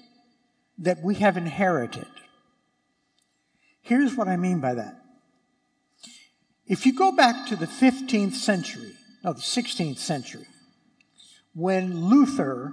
that 0.78 1.02
we 1.02 1.16
have 1.16 1.36
inherited. 1.36 2.06
Here's 3.80 4.14
what 4.14 4.28
I 4.28 4.36
mean 4.36 4.60
by 4.60 4.74
that. 4.74 5.00
If 6.66 6.84
you 6.84 6.92
go 6.92 7.12
back 7.12 7.46
to 7.46 7.56
the 7.56 7.66
15th 7.66 8.34
century, 8.34 8.92
no, 9.22 9.32
the 9.32 9.40
16th 9.40 9.98
century, 9.98 10.46
when 11.54 12.08
Luther 12.08 12.72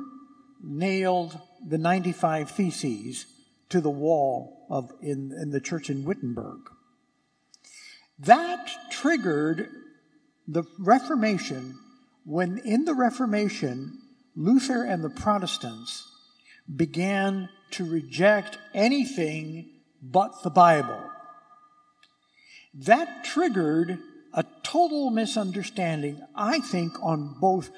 nailed 0.61 1.39
the 1.65 1.77
95 1.77 2.51
Theses 2.51 3.25
to 3.69 3.79
the 3.79 3.89
wall 3.89 4.65
of, 4.69 4.91
in, 5.01 5.31
in 5.39 5.51
the 5.51 5.61
church 5.61 5.89
in 5.89 6.03
Wittenberg, 6.03 6.59
that 8.19 8.71
triggered 8.91 9.69
the 10.47 10.63
Reformation 10.79 11.77
when, 12.25 12.57
in 12.59 12.85
the 12.85 12.93
Reformation, 12.93 13.99
Luther 14.35 14.83
and 14.83 15.03
the 15.03 15.09
Protestants 15.09 16.07
began 16.73 17.49
to 17.71 17.85
reject 17.85 18.57
anything 18.73 19.69
but 20.01 20.43
the 20.43 20.49
Bible. 20.49 21.09
That 22.73 23.23
triggered 23.23 23.99
a 24.33 24.45
total 24.63 25.11
misunderstanding, 25.11 26.21
I 26.35 26.59
think, 26.59 26.93
on 27.03 27.35
both, 27.39 27.69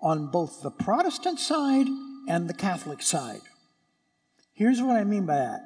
on 0.00 0.30
both 0.30 0.62
the 0.62 0.70
Protestant 0.70 1.38
side 1.38 1.86
and 2.28 2.48
the 2.48 2.54
Catholic 2.54 3.02
side. 3.02 3.42
Here's 4.54 4.80
what 4.80 4.96
I 4.96 5.04
mean 5.04 5.26
by 5.26 5.36
that. 5.36 5.60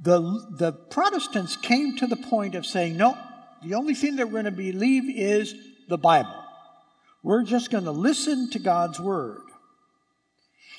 The, 0.00 0.20
the 0.58 0.72
Protestants 0.72 1.56
came 1.56 1.96
to 1.96 2.06
the 2.06 2.16
point 2.16 2.54
of 2.54 2.66
saying, 2.66 2.96
no, 2.96 3.16
the 3.62 3.74
only 3.74 3.94
thing 3.94 4.16
that 4.16 4.26
we're 4.26 4.42
going 4.42 4.44
to 4.46 4.50
believe 4.50 5.04
is 5.08 5.54
the 5.88 5.98
Bible. 5.98 6.41
We're 7.22 7.44
just 7.44 7.70
going 7.70 7.84
to 7.84 7.92
listen 7.92 8.50
to 8.50 8.58
God's 8.58 8.98
word. 8.98 9.42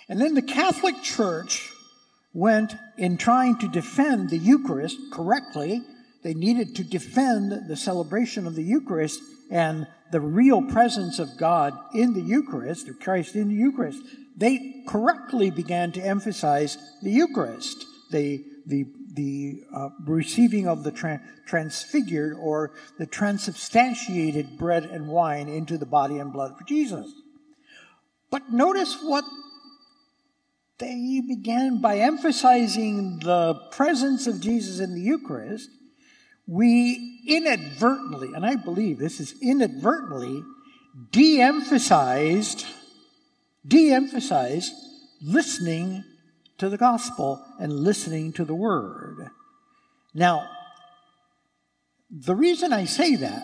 And 0.10 0.20
then 0.20 0.34
the 0.34 0.42
Catholic 0.42 1.02
Church 1.02 1.72
went 2.34 2.76
in 2.98 3.18
trying 3.18 3.58
to 3.60 3.68
defend 3.68 4.30
the 4.30 4.38
Eucharist 4.38 4.98
correctly. 5.12 5.82
They 6.24 6.34
needed 6.34 6.76
to 6.76 6.84
defend 6.84 7.70
the 7.70 7.76
celebration 7.76 8.48
of 8.48 8.56
the 8.56 8.64
Eucharist 8.64 9.22
and 9.50 9.88
the 10.12 10.20
real 10.20 10.62
presence 10.62 11.20
of 11.20 11.38
God 11.38 11.74
in 11.94 12.14
the 12.14 12.22
Eucharist, 12.22 12.90
or 12.90 12.94
Christ 12.94 13.36
in 13.36 13.50
the 13.50 13.56
Eucharist. 13.56 14.00
They 14.36 14.84
correctly 14.88 15.52
began 15.52 15.92
to 15.94 16.02
emphasize 16.02 16.78
the 17.02 17.12
Eucharist, 17.12 17.86
the, 18.12 18.44
the, 18.66 18.86
the 19.14 19.64
uh, 19.76 19.90
receiving 20.06 20.68
of 20.68 20.84
the 20.84 20.92
tra- 20.92 21.22
transfigured 21.46 22.36
or 22.40 22.72
the 22.98 23.06
transubstantiated 23.06 24.58
bread 24.58 24.86
and 24.86 25.08
wine 25.08 25.48
into 25.48 25.78
the 25.78 25.86
body 25.86 26.18
and 26.18 26.34
blood 26.34 26.52
of 26.52 26.68
Jesus. 26.68 27.14
But 28.32 28.52
notice 28.52 28.98
what 29.02 29.24
they 30.80 31.22
began 31.28 31.82
by 31.82 32.00
emphasizing 32.00 33.20
the 33.20 33.54
presence 33.72 34.26
of 34.26 34.42
Jesus 34.42 34.80
in 34.80 34.96
the 34.96 35.02
Eucharist. 35.02 35.70
We 36.48 37.22
inadvertently, 37.28 38.34
and 38.34 38.46
I 38.46 38.56
believe 38.56 38.98
this 38.98 39.20
is 39.20 39.36
inadvertently, 39.42 40.44
de 41.12 41.40
emphasized, 41.40 42.66
de 43.66 43.94
emphasized 43.94 44.74
listening 45.22 46.04
to 46.58 46.70
the 46.70 46.78
gospel 46.78 47.44
and 47.60 47.74
listening 47.74 48.34
to 48.34 48.46
the 48.46 48.56
word. 48.56 49.30
Now, 50.14 50.50
the 52.10 52.36
reason 52.36 52.72
I 52.72 52.86
say 52.86 53.16
that 53.16 53.44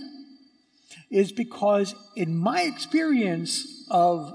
is 1.10 1.32
because, 1.32 1.96
in 2.16 2.38
my 2.38 2.62
experience 2.62 3.86
of 3.90 4.34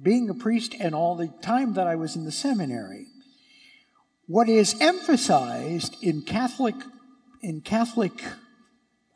being 0.00 0.28
a 0.28 0.34
priest 0.34 0.74
and 0.78 0.94
all 0.94 1.16
the 1.16 1.28
time 1.42 1.74
that 1.74 1.86
I 1.86 1.94
was 1.94 2.16
in 2.16 2.24
the 2.24 2.32
seminary, 2.32 3.06
what 4.26 4.48
is 4.48 4.76
emphasized 4.80 5.96
in 6.02 6.22
Catholic 6.22 6.74
in 7.40 7.60
Catholic 7.60 8.12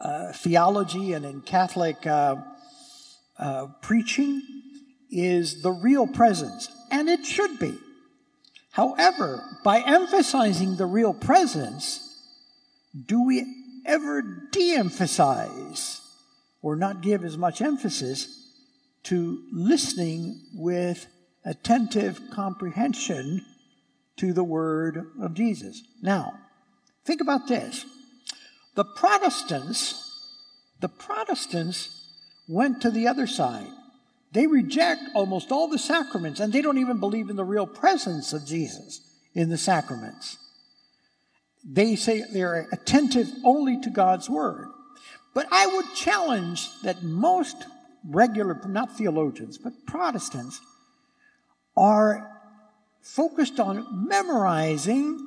uh, 0.00 0.32
theology 0.32 1.12
and 1.12 1.24
in 1.24 1.40
Catholic 1.40 2.06
uh, 2.06 2.36
uh, 3.38 3.66
preaching 3.82 4.42
is 5.10 5.62
the 5.62 5.70
real 5.70 6.06
presence, 6.06 6.68
and 6.90 7.08
it 7.08 7.26
should 7.26 7.58
be. 7.58 7.76
However, 8.72 9.44
by 9.62 9.80
emphasizing 9.80 10.76
the 10.76 10.86
real 10.86 11.12
presence, 11.12 12.08
do 13.06 13.22
we 13.22 13.44
ever 13.84 14.22
de 14.50 14.74
emphasize 14.74 16.00
or 16.62 16.74
not 16.74 17.02
give 17.02 17.22
as 17.22 17.36
much 17.36 17.60
emphasis 17.60 18.28
to 19.04 19.42
listening 19.52 20.40
with 20.54 21.06
attentive 21.44 22.18
comprehension 22.32 23.44
to 24.16 24.32
the 24.32 24.44
word 24.44 25.06
of 25.20 25.34
Jesus? 25.34 25.82
Now, 26.00 26.32
think 27.04 27.20
about 27.20 27.48
this. 27.48 27.84
The 28.74 28.84
Protestants, 28.84 30.10
the 30.80 30.88
Protestants 30.88 32.08
went 32.48 32.80
to 32.80 32.90
the 32.90 33.06
other 33.06 33.26
side. 33.26 33.70
They 34.32 34.46
reject 34.46 35.02
almost 35.14 35.52
all 35.52 35.68
the 35.68 35.78
sacraments 35.78 36.40
and 36.40 36.52
they 36.52 36.62
don't 36.62 36.78
even 36.78 36.98
believe 36.98 37.28
in 37.28 37.36
the 37.36 37.44
real 37.44 37.66
presence 37.66 38.32
of 38.32 38.46
Jesus 38.46 39.00
in 39.34 39.50
the 39.50 39.58
sacraments. 39.58 40.38
They 41.64 41.96
say 41.96 42.22
they're 42.32 42.68
attentive 42.72 43.30
only 43.44 43.80
to 43.82 43.90
God's 43.90 44.28
word. 44.28 44.68
But 45.34 45.46
I 45.50 45.66
would 45.66 45.94
challenge 45.94 46.68
that 46.82 47.02
most 47.02 47.66
regular, 48.08 48.60
not 48.66 48.96
theologians, 48.96 49.58
but 49.58 49.86
Protestants 49.86 50.60
are 51.76 52.28
focused 53.00 53.60
on 53.60 54.08
memorizing 54.08 55.18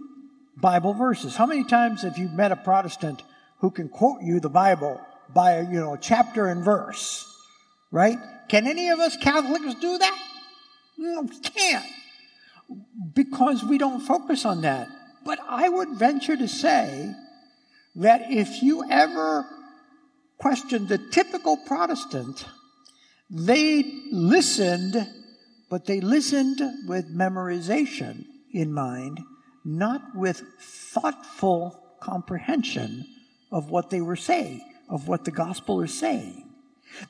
Bible 0.57 0.93
verses. 0.93 1.35
How 1.35 1.45
many 1.45 1.63
times 1.63 2.03
have 2.03 2.17
you 2.17 2.27
met 2.29 2.51
a 2.51 2.55
Protestant 2.55 3.23
who 3.59 3.71
can 3.71 3.89
quote 3.89 4.21
you 4.21 4.39
the 4.39 4.49
Bible 4.49 5.01
by, 5.33 5.61
you 5.61 5.79
know, 5.79 5.97
chapter 5.99 6.47
and 6.47 6.63
verse? 6.63 7.25
Right? 7.91 8.19
Can 8.47 8.67
any 8.67 8.89
of 8.89 8.99
us 8.99 9.17
Catholics 9.17 9.75
do 9.75 9.97
that? 9.97 10.19
No, 10.97 11.21
we 11.21 11.37
can't. 11.39 11.85
Because 13.13 13.63
we 13.63 13.77
don't 13.77 14.01
focus 14.01 14.45
on 14.45 14.61
that. 14.61 14.87
But 15.25 15.39
I 15.47 15.69
would 15.69 15.89
venture 15.89 16.37
to 16.37 16.47
say 16.47 17.13
that 17.95 18.31
if 18.31 18.61
you 18.61 18.89
ever 18.89 19.45
question 20.37 20.87
the 20.87 20.97
typical 20.97 21.57
Protestant, 21.57 22.45
they 23.29 23.83
listened, 24.11 25.07
but 25.69 25.85
they 25.85 25.99
listened 25.99 26.61
with 26.87 27.15
memorization 27.15 28.25
in 28.53 28.71
mind, 28.71 29.19
not 29.63 30.15
with 30.15 30.43
thoughtful 30.59 31.79
comprehension 31.99 33.05
of 33.51 33.71
what 33.71 33.89
they 33.89 34.01
were 34.01 34.15
saying, 34.15 34.61
of 34.89 35.07
what 35.07 35.25
the 35.25 35.31
gospel 35.31 35.81
is 35.81 35.97
saying 35.97 36.44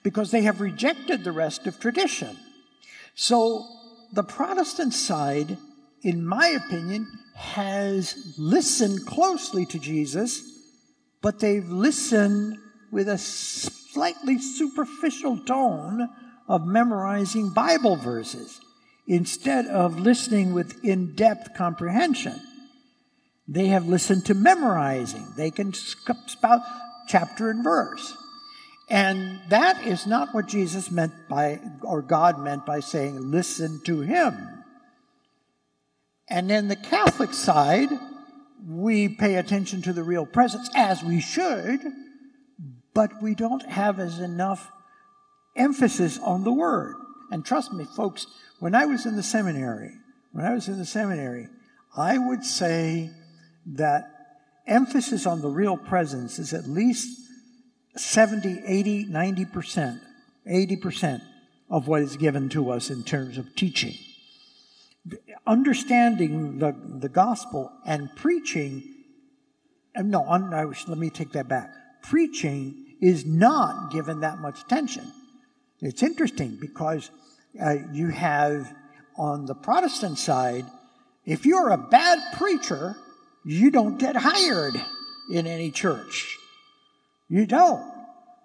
because 0.04 0.32
they 0.32 0.42
have 0.42 0.62
rejected 0.62 1.24
the 1.24 1.32
rest 1.32 1.68
of 1.68 1.80
tradition. 1.80 2.38
So 3.16 3.66
the 4.14 4.24
Protestant 4.24 4.94
side, 4.94 5.58
in 6.02 6.26
my 6.26 6.48
opinion, 6.48 7.08
has 7.36 8.36
listened 8.38 9.06
closely 9.06 9.66
to 9.68 9.80
Jesus, 9.80 10.42
but 11.22 11.40
they've 11.40 11.70
listened 11.70 12.58
with 12.92 13.10
a 13.10 13.18
slightly 13.18 14.40
superficial 14.40 15.38
tone 15.40 16.10
of 16.48 16.66
memorizing 16.66 17.50
Bible 17.50 17.96
verses 17.96 18.60
instead 19.08 19.68
of 19.68 20.00
listening 20.00 20.54
with 20.54 20.84
in 20.84 21.16
depth 21.16 21.54
comprehension. 21.56 22.40
They 23.48 23.68
have 23.68 23.88
listened 23.88 24.26
to 24.26 24.34
memorizing. 24.34 25.28
They 25.38 25.52
can 25.52 25.74
spout 25.74 26.62
chapter 27.08 27.50
and 27.50 27.64
verse. 27.64 28.16
And 28.88 29.40
that 29.50 29.86
is 29.86 30.06
not 30.06 30.34
what 30.34 30.48
Jesus 30.48 30.92
meant 30.92 31.14
by, 31.28 31.60
or 31.82 32.02
God 32.02 32.40
meant 32.40 32.66
by 32.66 32.82
saying, 32.82 33.32
listen 33.32 33.82
to 33.86 34.02
him. 34.02 34.64
And 36.28 36.50
then 36.50 36.68
the 36.68 36.76
Catholic 36.76 37.34
side, 37.34 37.90
we 38.68 39.10
pay 39.10 39.36
attention 39.36 39.82
to 39.84 39.94
the 39.94 40.04
real 40.04 40.26
presence, 40.26 40.70
as 40.76 41.04
we 41.04 41.20
should, 41.20 41.80
but 42.94 43.22
we 43.22 43.36
don't 43.36 43.66
have 43.66 44.00
as 44.00 44.20
enough 44.20 44.72
emphasis 45.56 46.20
on 46.20 46.44
the 46.44 46.54
word. 46.54 46.96
And 47.32 47.44
trust 47.44 47.74
me, 47.74 47.86
folks, 47.86 48.28
when 48.60 48.76
I 48.76 48.86
was 48.86 49.06
in 49.06 49.16
the 49.16 49.24
seminary, 49.24 49.92
when 50.32 50.46
I 50.46 50.54
was 50.54 50.68
in 50.68 50.78
the 50.78 50.86
seminary, 50.86 51.48
I 51.96 52.18
would 52.18 52.44
say 52.44 53.10
that 53.66 54.12
emphasis 54.68 55.26
on 55.26 55.42
the 55.42 55.50
real 55.50 55.78
presence 55.78 56.40
is 56.40 56.54
at 56.54 56.68
least 56.68 57.25
70, 57.96 58.64
80, 58.66 59.06
90%, 59.06 60.02
80% 60.48 61.22
of 61.70 61.88
what 61.88 62.02
is 62.02 62.18
given 62.18 62.50
to 62.50 62.70
us 62.70 62.90
in 62.90 63.04
terms 63.04 63.38
of 63.38 63.56
teaching. 63.56 63.96
Understanding 65.48 66.60
the, 66.60 66.76
the 67.00 67.10
gospel 67.10 67.72
and 67.86 68.14
preaching, 68.16 68.84
no, 69.96 70.22
let 70.24 70.98
me 70.98 71.10
take 71.10 71.32
that 71.34 71.48
back. 71.48 71.72
Preaching 72.02 72.96
is 73.02 73.26
not 73.26 73.92
given 73.92 74.22
that 74.22 74.40
much 74.40 74.62
attention. 74.62 75.12
It's 75.82 76.04
interesting 76.04 76.58
because 76.60 77.12
uh, 77.62 77.76
you 77.92 78.10
have 78.10 78.74
on 79.18 79.46
the 79.46 79.56
Protestant 79.56 80.18
side, 80.18 80.66
if 81.26 81.46
you're 81.46 81.70
a 81.70 81.78
bad 81.78 82.20
preacher, 82.34 82.96
you 83.44 83.72
don't 83.72 83.98
get 83.98 84.16
hired 84.16 84.76
in 85.32 85.48
any 85.48 85.72
church. 85.72 86.38
You 87.30 87.46
don't. 87.46 87.84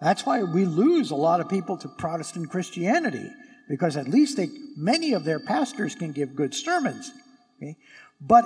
That's 0.00 0.24
why 0.24 0.42
we 0.42 0.64
lose 0.64 1.10
a 1.10 1.16
lot 1.16 1.40
of 1.40 1.48
people 1.48 1.76
to 1.78 1.88
Protestant 1.88 2.50
Christianity, 2.50 3.30
because 3.68 3.96
at 3.96 4.08
least 4.08 4.36
they, 4.36 4.48
many 4.76 5.12
of 5.12 5.24
their 5.24 5.38
pastors 5.38 5.94
can 5.94 6.12
give 6.12 6.34
good 6.34 6.54
sermons. 6.54 7.12
Okay? 7.56 7.76
But 8.20 8.44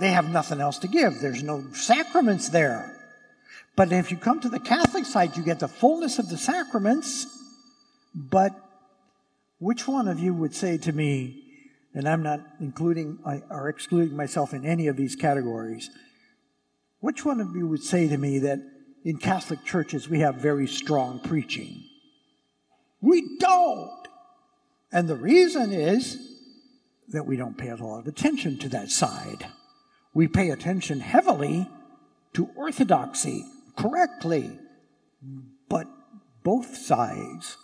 they 0.00 0.10
have 0.10 0.28
nothing 0.28 0.60
else 0.60 0.78
to 0.78 0.88
give. 0.88 1.20
There's 1.20 1.42
no 1.42 1.64
sacraments 1.72 2.48
there. 2.48 2.94
But 3.76 3.92
if 3.92 4.10
you 4.10 4.16
come 4.16 4.40
to 4.40 4.48
the 4.48 4.58
Catholic 4.58 5.04
side, 5.04 5.36
you 5.36 5.42
get 5.42 5.60
the 5.60 5.68
fullness 5.68 6.18
of 6.18 6.28
the 6.28 6.36
sacraments. 6.36 7.26
But 8.14 8.52
which 9.60 9.86
one 9.86 10.08
of 10.08 10.18
you 10.18 10.34
would 10.34 10.54
say 10.54 10.78
to 10.78 10.92
me, 10.92 11.44
and 11.94 12.08
I'm 12.08 12.22
not 12.22 12.40
including 12.60 13.18
or 13.48 13.68
excluding 13.68 14.16
myself 14.16 14.52
in 14.52 14.64
any 14.64 14.88
of 14.88 14.96
these 14.96 15.14
categories, 15.14 15.90
which 17.00 17.24
one 17.24 17.40
of 17.40 17.54
you 17.54 17.68
would 17.68 17.82
say 17.82 18.08
to 18.08 18.18
me 18.18 18.40
that 18.40 18.58
in 19.04 19.18
Catholic 19.18 19.64
churches, 19.64 20.08
we 20.08 20.20
have 20.20 20.36
very 20.36 20.66
strong 20.66 21.20
preaching. 21.20 21.84
We 23.00 23.38
don't. 23.38 24.08
And 24.92 25.08
the 25.08 25.16
reason 25.16 25.72
is 25.72 26.18
that 27.08 27.26
we 27.26 27.36
don't 27.36 27.56
pay 27.56 27.68
a 27.68 27.76
lot 27.76 28.00
of 28.00 28.06
attention 28.06 28.58
to 28.58 28.68
that 28.70 28.90
side. 28.90 29.46
We 30.14 30.28
pay 30.28 30.50
attention 30.50 31.00
heavily 31.00 31.68
to 32.34 32.50
orthodoxy, 32.56 33.44
correctly, 33.76 34.58
But 35.68 35.86
both 36.42 36.76
sides 36.76 37.56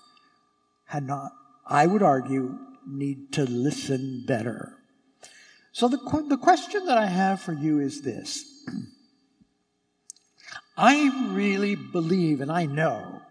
had 0.86 1.06
not, 1.06 1.32
I 1.66 1.86
would 1.86 2.02
argue, 2.02 2.58
need 2.86 3.32
to 3.32 3.44
listen 3.44 4.24
better. 4.26 4.78
So 5.72 5.88
the, 5.88 5.98
the 6.28 6.36
question 6.36 6.86
that 6.86 6.98
I 6.98 7.06
have 7.06 7.40
for 7.40 7.52
you 7.52 7.80
is 7.80 8.02
this. 8.02 8.44
I 10.76 11.28
really 11.32 11.76
believe, 11.76 12.40
and 12.40 12.50
I 12.50 12.66
know, 12.66 13.22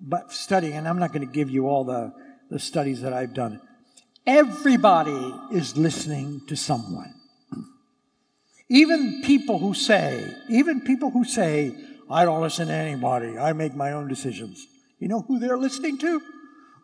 but 0.00 0.32
studying, 0.32 0.74
and 0.74 0.88
I'm 0.88 0.98
not 0.98 1.12
going 1.12 1.26
to 1.26 1.32
give 1.32 1.48
you 1.48 1.68
all 1.68 1.84
the, 1.84 2.12
the 2.50 2.58
studies 2.58 3.02
that 3.02 3.12
I've 3.12 3.34
done, 3.34 3.60
everybody 4.26 5.34
is 5.52 5.76
listening 5.76 6.42
to 6.48 6.56
someone. 6.56 7.14
Even 8.68 9.22
people 9.22 9.58
who 9.58 9.74
say, 9.74 10.34
even 10.48 10.80
people 10.80 11.10
who 11.10 11.24
say, 11.24 11.76
I 12.10 12.24
don't 12.24 12.42
listen 12.42 12.68
to 12.68 12.74
anybody, 12.74 13.38
I 13.38 13.52
make 13.52 13.74
my 13.74 13.92
own 13.92 14.08
decisions. 14.08 14.66
You 14.98 15.08
know 15.08 15.20
who 15.22 15.38
they're 15.38 15.58
listening 15.58 15.98
to? 15.98 16.20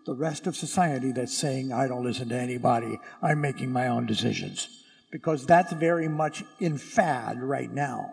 The 0.06 0.14
rest 0.14 0.46
of 0.46 0.56
society 0.56 1.12
that's 1.12 1.36
saying, 1.36 1.72
I 1.72 1.88
don't 1.88 2.04
listen 2.04 2.28
to 2.28 2.36
anybody, 2.36 2.98
I'm 3.20 3.40
making 3.40 3.72
my 3.72 3.88
own 3.88 4.06
decisions. 4.06 4.68
Because 5.10 5.44
that's 5.44 5.72
very 5.72 6.06
much 6.06 6.44
in 6.60 6.78
fad 6.78 7.42
right 7.42 7.70
now 7.70 8.12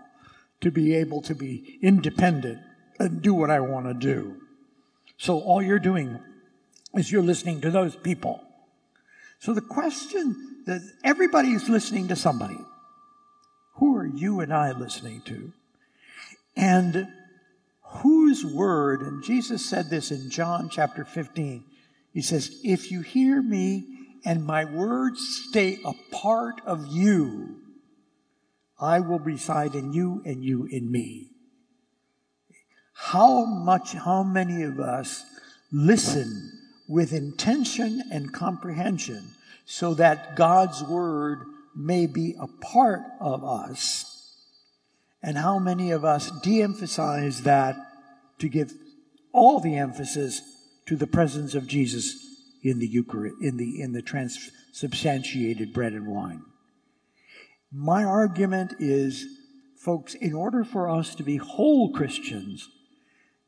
to 0.62 0.72
be 0.72 0.96
able 0.96 1.22
to 1.24 1.36
be 1.36 1.78
independent 1.82 2.60
and 3.00 3.22
do 3.22 3.34
what 3.34 3.50
I 3.50 3.60
want 3.60 3.86
to 3.88 3.94
do. 3.94 4.42
So 5.18 5.40
all 5.40 5.62
you're 5.62 5.80
doing 5.80 6.20
is 6.96 7.12
you're 7.12 7.22
listening 7.22 7.62
to 7.62 7.72
those 7.72 7.96
people. 7.96 8.42
So 9.40 9.54
the 9.54 9.62
question 9.62 10.64
that 10.66 10.82
everybody 11.04 11.54
is 11.54 11.70
listening 11.70 12.08
to 12.10 12.16
somebody. 12.16 12.58
Who 13.76 13.96
are 13.96 14.06
you 14.06 14.40
and 14.40 14.54
I 14.54 14.72
listening 14.72 15.22
to? 15.22 15.54
And 16.56 17.08
whose 17.82 18.44
word, 18.44 19.02
and 19.02 19.24
Jesus 19.24 19.66
said 19.66 19.90
this 19.90 20.12
in 20.12 20.30
John 20.30 20.70
chapter 20.70 21.06
15, 21.06 21.64
he 22.14 22.22
says, 22.22 22.60
If 22.64 22.92
you 22.92 23.02
hear 23.02 23.42
me 23.42 23.86
and 24.26 24.46
my 24.46 24.66
words 24.66 25.46
stay 25.50 25.80
a 25.86 25.94
part 26.12 26.62
of 26.66 26.88
you, 26.88 27.62
I 28.80 29.00
will 29.00 29.20
reside 29.20 29.76
in 29.76 29.94
you 29.94 30.22
and 30.26 30.44
you 30.44 30.66
in 30.66 30.92
me. 30.92 31.30
How 32.94 33.46
much, 33.46 33.94
how 33.94 34.24
many 34.24 34.64
of 34.64 34.80
us 34.80 35.24
listen 35.72 36.52
with 36.88 37.14
intention 37.14 38.02
and 38.12 38.34
comprehension 38.34 39.32
so 39.66 39.94
that 39.96 40.36
God's 40.36 40.84
word 40.84 41.44
may 41.76 42.08
be 42.08 42.36
a 42.40 42.48
part 42.48 43.02
of 43.20 43.44
us? 43.44 44.36
And 45.22 45.38
how 45.38 45.60
many 45.60 45.92
of 45.92 46.06
us 46.06 46.32
de 46.42 46.62
emphasize 46.62 47.42
that 47.44 47.76
to 48.40 48.48
give 48.48 48.72
all 49.32 49.60
the 49.60 49.76
emphasis 49.76 50.42
to 50.86 50.96
the 50.96 51.08
presence 51.08 51.54
of 51.54 51.68
Jesus 51.68 52.16
in 52.64 52.80
the 52.80 52.88
Eucharist, 52.88 53.36
in 53.42 53.58
the, 53.58 53.82
in 53.82 53.94
the 53.94 54.02
transubstantiated 54.02 55.74
bread 55.74 55.94
and 55.94 56.08
wine? 56.08 56.44
My 57.72 58.04
argument 58.04 58.76
is, 58.80 59.26
folks, 59.78 60.14
in 60.14 60.34
order 60.34 60.64
for 60.64 60.90
us 60.90 61.16
to 61.16 61.24
be 61.24 61.38
whole 61.38 61.92
Christians, 61.92 62.70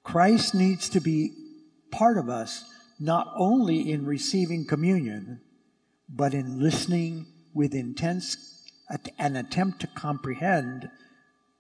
Christ 0.04 0.54
needs 0.54 0.90
to 0.90 1.00
be 1.00 1.32
part 1.92 2.18
of 2.18 2.30
us, 2.30 2.64
not 3.00 3.32
only 3.38 3.92
in 3.92 4.06
receiving 4.06 4.66
communion, 4.66 5.42
but 6.10 6.34
in 6.34 6.60
listening 6.60 7.28
with 7.54 7.74
intense 7.74 8.66
an 9.18 9.36
attempt 9.36 9.82
to 9.82 9.88
comprehend 9.88 10.90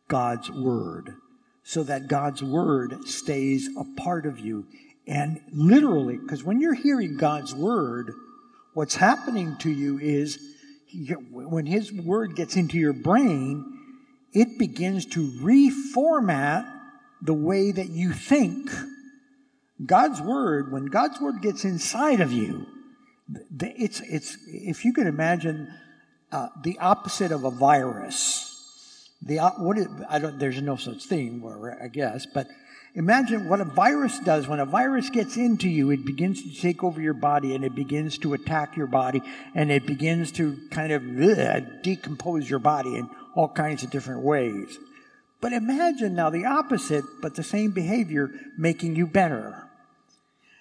God's 0.08 0.50
Word 0.50 1.16
so 1.64 1.84
that 1.84 2.08
God's 2.08 2.42
Word 2.42 3.08
stays 3.08 3.70
a 3.78 3.86
part 4.02 4.26
of 4.26 4.40
you. 4.40 4.66
And 5.08 5.40
literally, 5.52 6.18
because 6.18 6.44
when 6.44 6.60
you're 6.60 6.74
hearing 6.74 7.16
God's 7.16 7.54
Word, 7.54 8.12
what's 8.74 8.96
happening 8.96 9.56
to 9.58 9.70
you 9.70 10.00
is 10.00 10.40
when 11.32 11.66
His 11.66 11.92
Word 11.92 12.36
gets 12.36 12.56
into 12.56 12.78
your 12.78 12.94
brain, 12.94 13.66
it 14.34 14.58
begins 14.58 15.06
to 15.08 15.32
reformat 15.42 16.70
the 17.22 17.34
way 17.34 17.72
that 17.72 17.90
you 17.90 18.12
think. 18.12 18.70
God's 19.86 20.22
Word, 20.22 20.72
when 20.72 20.86
God's 20.86 21.20
Word 21.20 21.42
gets 21.42 21.66
inside 21.66 22.22
of 22.22 22.32
you, 22.32 22.66
it's, 23.60 24.02
it's, 24.02 24.38
if 24.48 24.86
you 24.86 24.94
could 24.94 25.08
imagine 25.08 25.72
uh, 26.32 26.50
the 26.64 26.78
opposite 26.80 27.32
of 27.32 27.44
a 27.44 27.52
virus 27.52 28.50
the 29.22 29.38
what 29.58 29.78
is, 29.78 29.88
I 30.08 30.20
don't. 30.20 30.40
There's 30.40 30.62
no 30.62 30.76
such 30.76 31.04
thing, 31.04 31.44
I 31.82 31.88
guess. 31.88 32.26
But 32.26 32.48
imagine 33.00 33.48
what 33.48 33.62
a 33.62 33.66
virus 33.66 34.20
does. 34.20 34.46
When 34.46 34.60
a 34.60 34.66
virus 34.66 35.10
gets 35.10 35.38
into 35.38 35.70
you, 35.70 35.90
it 35.90 36.06
begins 36.06 36.44
to 36.44 36.62
take 36.62 36.84
over 36.84 37.02
your 37.02 37.14
body, 37.14 37.56
and 37.56 37.64
it 37.64 37.74
begins 37.74 38.18
to 38.20 38.34
attack 38.34 38.76
your 38.76 38.88
body, 38.88 39.24
and 39.56 39.72
it 39.72 39.88
begins 39.88 40.34
to 40.34 40.60
kind 40.70 40.92
of 40.92 41.02
decompose 41.82 42.50
your 42.50 42.60
body 42.60 42.98
in 42.98 43.10
all 43.36 43.48
kinds 43.48 43.84
of 43.84 43.90
different 43.90 44.22
ways. 44.22 44.78
But 45.40 45.54
imagine 45.54 46.14
now 46.14 46.30
the 46.30 46.44
opposite, 46.44 47.06
but 47.22 47.36
the 47.36 47.44
same 47.44 47.72
behavior 47.72 48.30
making 48.58 48.98
you 48.98 49.08
better. 49.08 49.70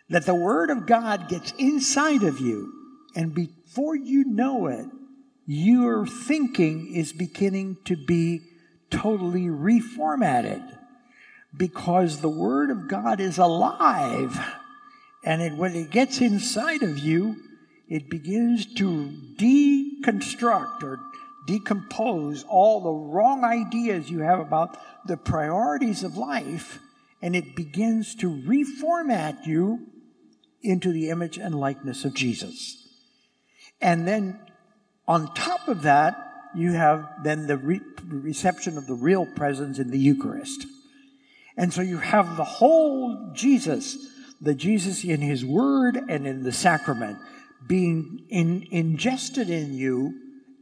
That 0.08 0.24
the 0.24 0.34
Word 0.34 0.70
of 0.70 0.86
God 0.86 1.28
gets 1.28 1.52
inside 1.58 2.22
of 2.22 2.38
you, 2.38 2.72
and 3.16 3.34
before 3.34 3.96
you 3.96 4.24
know 4.24 4.68
it, 4.68 4.86
your 5.44 6.06
thinking 6.06 6.94
is 6.94 7.12
beginning 7.12 7.78
to 7.86 7.96
be 7.96 8.42
totally 8.90 9.46
reformatted 9.46 10.77
because 11.56 12.20
the 12.20 12.28
Word 12.28 12.70
of 12.70 12.88
God 12.88 13.20
is 13.20 13.38
alive. 13.38 14.38
And 15.24 15.42
it, 15.42 15.54
when 15.54 15.74
it 15.74 15.90
gets 15.90 16.20
inside 16.20 16.82
of 16.82 16.98
you, 16.98 17.36
it 17.88 18.10
begins 18.10 18.66
to 18.74 19.12
deconstruct 19.36 20.82
or 20.82 21.00
decompose 21.46 22.44
all 22.44 22.80
the 22.80 23.12
wrong 23.12 23.42
ideas 23.42 24.10
you 24.10 24.20
have 24.20 24.38
about 24.38 24.78
the 25.06 25.16
priorities 25.16 26.04
of 26.04 26.16
life, 26.16 26.78
and 27.22 27.34
it 27.34 27.56
begins 27.56 28.14
to 28.16 28.30
reformat 28.30 29.46
you 29.46 29.86
into 30.62 30.92
the 30.92 31.08
image 31.08 31.38
and 31.38 31.54
likeness 31.54 32.04
of 32.04 32.14
Jesus. 32.14 32.86
And 33.80 34.06
then 34.06 34.38
on 35.06 35.32
top 35.34 35.68
of 35.68 35.82
that, 35.82 36.22
you 36.54 36.72
have 36.72 37.08
then 37.24 37.46
the 37.46 37.56
re- 37.56 37.80
reception 38.06 38.76
of 38.76 38.86
the 38.86 38.94
real 38.94 39.24
presence 39.24 39.78
in 39.78 39.90
the 39.90 39.98
Eucharist. 39.98 40.66
And 41.58 41.74
so 41.74 41.82
you 41.82 41.98
have 41.98 42.36
the 42.36 42.44
whole 42.44 43.32
Jesus, 43.34 43.98
the 44.40 44.54
Jesus 44.54 45.02
in 45.04 45.20
his 45.20 45.44
word 45.44 45.96
and 46.08 46.26
in 46.26 46.44
the 46.44 46.52
sacrament, 46.52 47.18
being 47.66 48.24
in, 48.30 48.66
ingested 48.70 49.50
in 49.50 49.74
you. 49.74 50.14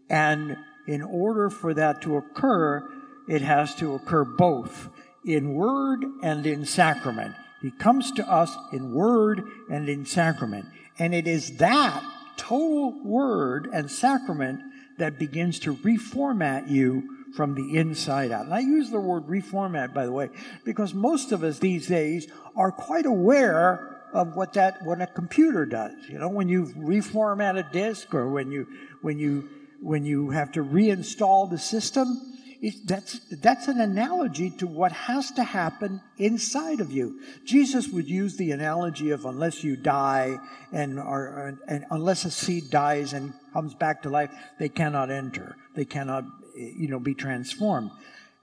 And 0.08 0.56
in 0.88 1.02
order 1.02 1.50
for 1.50 1.74
that 1.74 2.00
to 2.02 2.16
occur, 2.16 2.88
it 3.28 3.42
has 3.42 3.74
to 3.76 3.94
occur 3.94 4.24
both 4.24 4.88
in 5.26 5.52
word 5.52 6.02
and 6.22 6.46
in 6.46 6.64
sacrament. 6.64 7.34
He 7.60 7.70
comes 7.72 8.10
to 8.12 8.26
us 8.26 8.56
in 8.72 8.94
word 8.94 9.42
and 9.68 9.88
in 9.90 10.06
sacrament. 10.06 10.66
And 10.98 11.14
it 11.14 11.26
is 11.26 11.58
that 11.58 12.02
total 12.38 12.94
word 13.04 13.68
and 13.70 13.90
sacrament 13.90 14.60
that 14.98 15.18
begins 15.18 15.58
to 15.60 15.74
reformat 15.74 16.70
you 16.70 17.25
from 17.34 17.54
the 17.54 17.76
inside 17.76 18.30
out. 18.30 18.44
And 18.44 18.54
I 18.54 18.60
use 18.60 18.90
the 18.90 19.00
word 19.00 19.26
reformat, 19.26 19.92
by 19.92 20.06
the 20.06 20.12
way, 20.12 20.30
because 20.64 20.94
most 20.94 21.32
of 21.32 21.42
us 21.42 21.58
these 21.58 21.86
days 21.86 22.28
are 22.56 22.72
quite 22.72 23.06
aware 23.06 24.02
of 24.12 24.36
what 24.36 24.54
that 24.54 24.82
what 24.84 25.00
a 25.00 25.06
computer 25.06 25.66
does. 25.66 25.92
You 26.08 26.18
know, 26.18 26.28
when 26.28 26.48
you 26.48 26.66
reformat 26.78 27.58
a 27.58 27.72
disk 27.72 28.14
or 28.14 28.30
when 28.30 28.50
you 28.50 28.66
when 29.02 29.18
you 29.18 29.48
when 29.80 30.04
you 30.04 30.30
have 30.30 30.52
to 30.52 30.64
reinstall 30.64 31.50
the 31.50 31.58
system, 31.58 32.36
it, 32.62 32.86
that's, 32.86 33.18
that's 33.30 33.68
an 33.68 33.80
analogy 33.80 34.50
to 34.50 34.66
what 34.66 34.92
has 34.92 35.30
to 35.32 35.44
happen 35.44 36.00
inside 36.16 36.80
of 36.80 36.90
you. 36.90 37.20
Jesus 37.44 37.88
would 37.88 38.08
use 38.08 38.36
the 38.36 38.52
analogy 38.52 39.10
of 39.10 39.24
unless 39.24 39.62
you 39.62 39.76
die 39.76 40.38
and, 40.72 40.98
are, 40.98 41.58
and 41.68 41.84
unless 41.90 42.24
a 42.24 42.30
seed 42.30 42.70
dies 42.70 43.12
and 43.12 43.34
comes 43.52 43.74
back 43.74 44.02
to 44.02 44.10
life, 44.10 44.30
they 44.58 44.68
cannot 44.68 45.10
enter. 45.10 45.56
They 45.74 45.84
cannot, 45.84 46.24
you 46.56 46.88
know, 46.88 46.98
be 46.98 47.14
transformed. 47.14 47.90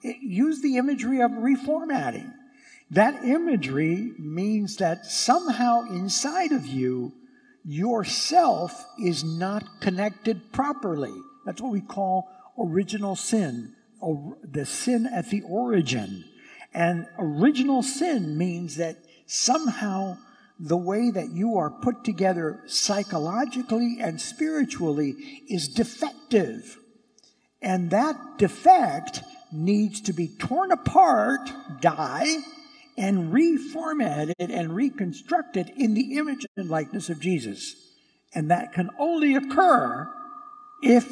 Use 0.01 0.61
the 0.61 0.77
imagery 0.77 1.21
of 1.21 1.31
reformatting. 1.31 2.33
That 2.91 3.23
imagery 3.23 4.13
means 4.19 4.77
that 4.77 5.05
somehow 5.05 5.85
inside 5.89 6.51
of 6.51 6.67
you, 6.67 7.13
yourself 7.65 8.85
is 8.99 9.23
not 9.23 9.63
connected 9.79 10.51
properly. 10.51 11.13
That's 11.45 11.61
what 11.61 11.71
we 11.71 11.81
call 11.81 12.29
original 12.59 13.15
sin 13.15 13.73
or 13.99 14.37
the 14.43 14.65
sin 14.65 15.07
at 15.07 15.29
the 15.29 15.41
origin. 15.43 16.25
And 16.73 17.07
original 17.17 17.83
sin 17.83 18.37
means 18.37 18.75
that 18.75 18.97
somehow 19.25 20.17
the 20.59 20.77
way 20.77 21.09
that 21.09 21.31
you 21.31 21.57
are 21.57 21.69
put 21.69 22.03
together 22.03 22.61
psychologically 22.67 23.97
and 23.99 24.19
spiritually 24.19 25.43
is 25.49 25.67
defective. 25.67 26.77
And 27.63 27.89
that 27.91 28.37
defect 28.37 29.23
needs 29.51 30.01
to 30.01 30.13
be 30.13 30.27
torn 30.27 30.71
apart, 30.71 31.49
die, 31.79 32.37
and 32.97 33.33
reformatted 33.33 34.33
and 34.37 34.75
reconstructed 34.75 35.71
in 35.75 35.93
the 35.93 36.17
image 36.17 36.45
and 36.57 36.69
likeness 36.69 37.09
of 37.09 37.19
Jesus. 37.19 37.75
And 38.35 38.51
that 38.51 38.73
can 38.73 38.89
only 38.99 39.35
occur 39.35 40.11
if, 40.81 41.09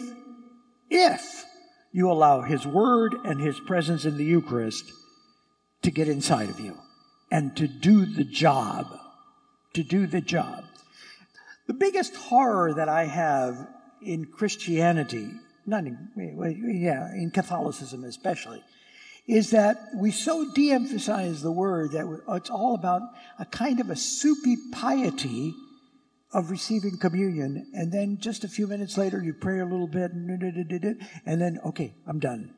if 0.90 1.46
you 1.92 2.12
allow 2.12 2.42
His 2.42 2.68
Word 2.68 3.16
and 3.24 3.40
His 3.40 3.60
presence 3.62 4.06
in 4.06 4.18
the 4.18 4.26
Eucharist 4.26 4.92
to 5.84 5.92
get 5.92 6.08
inside 6.08 6.50
of 6.50 6.60
you 6.60 6.78
and 7.32 7.56
to 7.58 7.68
do 7.68 8.06
the 8.06 8.24
job. 8.24 9.00
To 9.76 9.84
do 9.84 10.06
the 10.06 10.22
job. 10.22 10.66
The 11.68 11.74
biggest 11.74 12.16
horror 12.16 12.74
that 12.74 12.90
I 12.90 13.06
have 13.06 13.68
in 14.02 14.26
Christianity, 14.26 15.32
not 15.72 15.86
in, 15.86 15.98
yeah, 16.80 17.12
in 17.14 17.32
Catholicism 17.32 18.04
especially, 18.04 18.62
is 19.26 19.50
that 19.52 19.78
we 19.96 20.12
so 20.12 20.52
de 20.54 20.72
emphasize 20.72 21.42
the 21.42 21.52
word 21.52 21.94
that 21.94 22.06
it's 22.30 22.50
all 22.50 22.76
about 22.76 23.02
a 23.40 23.46
kind 23.46 23.80
of 23.80 23.90
a 23.90 23.96
soupy 23.96 24.58
piety 24.72 25.56
of 26.34 26.52
receiving 26.52 26.98
communion. 26.98 27.72
And 27.74 27.92
then 27.92 28.18
just 28.20 28.44
a 28.44 28.48
few 28.48 28.68
minutes 28.68 28.98
later, 28.98 29.24
you 29.24 29.34
pray 29.34 29.60
a 29.60 29.66
little 29.66 29.88
bit, 29.88 30.12
and 30.12 31.42
then, 31.42 31.60
okay, 31.66 31.94
I'm 32.06 32.20
done. 32.20 32.54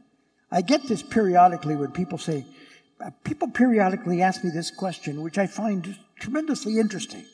I 0.51 0.61
get 0.61 0.87
this 0.87 1.01
periodically 1.01 1.75
when 1.75 1.91
people 1.91 2.17
say, 2.17 2.45
uh, 3.03 3.09
people 3.23 3.49
periodically 3.49 4.21
ask 4.21 4.43
me 4.43 4.51
this 4.51 4.69
question, 4.69 5.21
which 5.21 5.37
I 5.37 5.47
find 5.47 5.97
tremendously 6.19 6.79
interesting. 6.79 7.25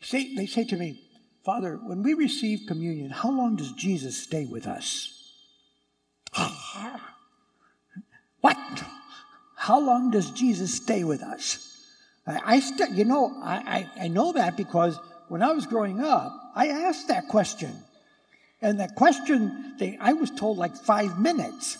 Say, 0.00 0.34
they 0.34 0.46
say 0.46 0.64
to 0.64 0.76
me, 0.76 1.05
Father, 1.46 1.78
when 1.80 2.02
we 2.02 2.14
receive 2.14 2.66
communion, 2.66 3.10
how 3.10 3.30
long 3.30 3.54
does 3.54 3.70
Jesus 3.70 4.20
stay 4.20 4.46
with 4.46 4.66
us? 4.66 5.12
what? 8.40 8.82
How 9.54 9.78
long 9.78 10.10
does 10.10 10.32
Jesus 10.32 10.74
stay 10.74 11.04
with 11.04 11.22
us? 11.22 11.62
I, 12.26 12.56
I 12.56 12.58
st- 12.58 12.90
you 12.90 13.04
know, 13.04 13.32
I, 13.44 13.88
I, 13.96 14.06
I 14.06 14.08
know 14.08 14.32
that 14.32 14.56
because 14.56 14.98
when 15.28 15.40
I 15.40 15.52
was 15.52 15.66
growing 15.66 16.00
up, 16.00 16.32
I 16.56 16.66
asked 16.66 17.06
that 17.08 17.28
question. 17.28 17.70
And 18.60 18.80
that 18.80 18.96
question, 18.96 19.76
they, 19.78 19.96
I 20.00 20.14
was 20.14 20.32
told 20.32 20.58
like 20.58 20.74
five 20.74 21.20
minutes. 21.20 21.78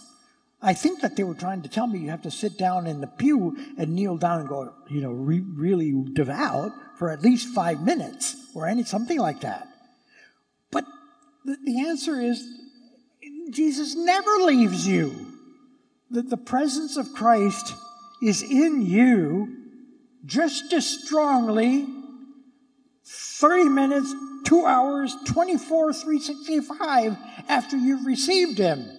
I 0.67 0.75
think 0.75 1.01
that 1.03 1.15
they 1.15 1.23
were 1.23 1.35
trying 1.35 1.63
to 1.63 1.69
tell 1.69 1.87
me 1.87 2.01
you 2.01 2.11
have 2.11 2.23
to 2.23 2.31
sit 2.33 2.59
down 2.59 2.89
in 2.89 3.01
the 3.01 3.07
pew 3.07 3.57
and 3.79 3.95
kneel 3.95 4.17
down 4.17 4.41
and 4.41 4.49
go, 4.49 4.75
you 4.91 5.01
know, 5.01 5.13
re- 5.13 5.45
really 5.55 5.95
devout 6.13 6.73
for 6.99 7.09
at 7.13 7.23
least 7.23 7.55
five 7.55 7.83
minutes 7.83 8.35
or 8.53 8.67
any 8.67 8.83
something 8.83 9.21
like 9.21 9.43
that. 9.43 9.69
But 10.73 10.85
the, 11.45 11.57
the 11.65 11.87
answer 11.87 12.21
is 12.21 12.45
Jesus 13.51 13.95
never 13.95 14.31
leaves 14.39 14.89
you. 14.89 15.35
That 16.11 16.31
the 16.31 16.37
presence 16.37 16.97
of 16.97 17.13
Christ 17.13 17.73
is 18.21 18.43
in 18.43 18.85
you 18.85 19.57
just 20.25 20.73
as 20.73 20.85
strongly 20.85 21.87
30 23.05 23.69
minutes, 23.69 24.13
two 24.45 24.67
hours, 24.67 25.15
24, 25.27 25.93
365 25.93 27.17
after 27.49 27.77
you've 27.77 28.05
received 28.05 28.59
Him. 28.59 28.91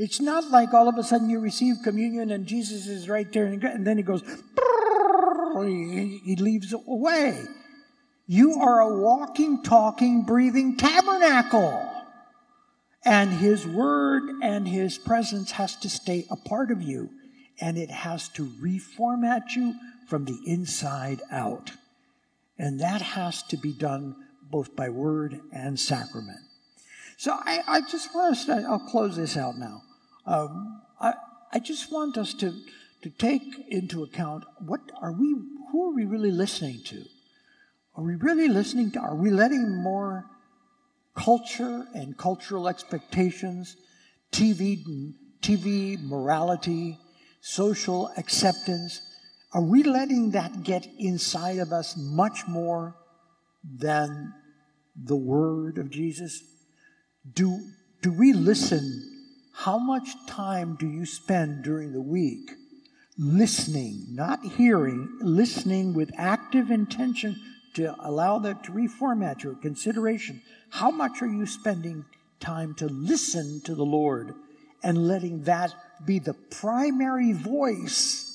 It's 0.00 0.18
not 0.18 0.50
like 0.50 0.72
all 0.72 0.88
of 0.88 0.96
a 0.96 1.02
sudden 1.02 1.28
you 1.28 1.40
receive 1.40 1.76
communion 1.84 2.30
and 2.30 2.46
Jesus 2.46 2.86
is 2.86 3.06
right 3.06 3.30
there 3.30 3.44
and 3.44 3.86
then 3.86 3.98
He 3.98 4.02
goes, 4.02 4.22
He 5.62 6.36
leaves 6.36 6.72
away. 6.72 7.44
You 8.26 8.54
are 8.62 8.80
a 8.80 8.96
walking, 8.96 9.62
talking, 9.62 10.22
breathing 10.22 10.78
tabernacle. 10.78 11.86
And 13.04 13.30
His 13.30 13.66
Word 13.66 14.22
and 14.42 14.66
His 14.66 14.96
presence 14.96 15.50
has 15.50 15.76
to 15.76 15.90
stay 15.90 16.24
a 16.30 16.36
part 16.36 16.70
of 16.70 16.80
you. 16.80 17.10
And 17.60 17.76
it 17.76 17.90
has 17.90 18.30
to 18.30 18.46
reformat 18.46 19.54
you 19.54 19.74
from 20.08 20.24
the 20.24 20.38
inside 20.46 21.20
out. 21.30 21.72
And 22.58 22.80
that 22.80 23.02
has 23.02 23.42
to 23.48 23.58
be 23.58 23.74
done 23.74 24.16
both 24.50 24.74
by 24.74 24.88
word 24.88 25.40
and 25.52 25.78
sacrament. 25.78 26.40
So 27.18 27.32
I, 27.38 27.60
I 27.68 27.80
just 27.82 28.14
want 28.14 28.34
to, 28.46 28.64
I'll 28.66 28.78
close 28.78 29.14
this 29.14 29.36
out 29.36 29.58
now. 29.58 29.82
Um, 30.26 30.82
I, 31.00 31.14
I 31.52 31.58
just 31.58 31.90
want 31.92 32.16
us 32.16 32.34
to, 32.34 32.54
to 33.02 33.10
take 33.10 33.42
into 33.68 34.02
account 34.02 34.44
what 34.58 34.80
are 35.00 35.12
we, 35.12 35.34
who 35.72 35.90
are 35.90 35.94
we 35.94 36.04
really 36.04 36.30
listening 36.30 36.80
to? 36.86 37.04
Are 37.96 38.04
we 38.04 38.14
really 38.14 38.48
listening 38.48 38.90
to, 38.92 39.00
are 39.00 39.16
we 39.16 39.30
letting 39.30 39.82
more 39.82 40.26
culture 41.14 41.86
and 41.94 42.16
cultural 42.16 42.68
expectations, 42.68 43.76
TV, 44.32 44.82
TV 45.42 46.00
morality, 46.02 46.98
social 47.40 48.10
acceptance, 48.16 49.00
are 49.52 49.62
we 49.62 49.82
letting 49.82 50.30
that 50.30 50.62
get 50.62 50.86
inside 50.98 51.58
of 51.58 51.72
us 51.72 51.96
much 51.96 52.46
more 52.46 52.96
than 53.64 54.32
the 54.94 55.16
word 55.16 55.78
of 55.78 55.90
Jesus? 55.90 56.42
Do, 57.32 57.58
do 58.00 58.12
we 58.12 58.32
listen? 58.32 59.09
How 59.64 59.78
much 59.78 60.08
time 60.26 60.76
do 60.78 60.86
you 60.86 61.04
spend 61.06 61.62
during 61.62 61.92
the 61.92 62.00
week 62.00 62.52
listening, 63.18 64.06
not 64.10 64.44
hearing, 64.44 65.18
listening 65.20 65.92
with 65.92 66.10
active 66.16 66.70
intention 66.70 67.36
to 67.74 67.94
allow 68.00 68.38
that 68.40 68.64
to 68.64 68.72
reformat 68.72 69.42
your 69.42 69.54
consideration? 69.54 70.42
How 70.70 70.90
much 70.90 71.22
are 71.22 71.26
you 71.26 71.46
spending 71.46 72.04
time 72.40 72.74
to 72.74 72.86
listen 72.86 73.60
to 73.64 73.74
the 73.74 73.84
Lord 73.84 74.34
and 74.82 75.06
letting 75.06 75.44
that 75.44 75.74
be 76.06 76.18
the 76.18 76.34
primary 76.34 77.32
voice? 77.32 78.30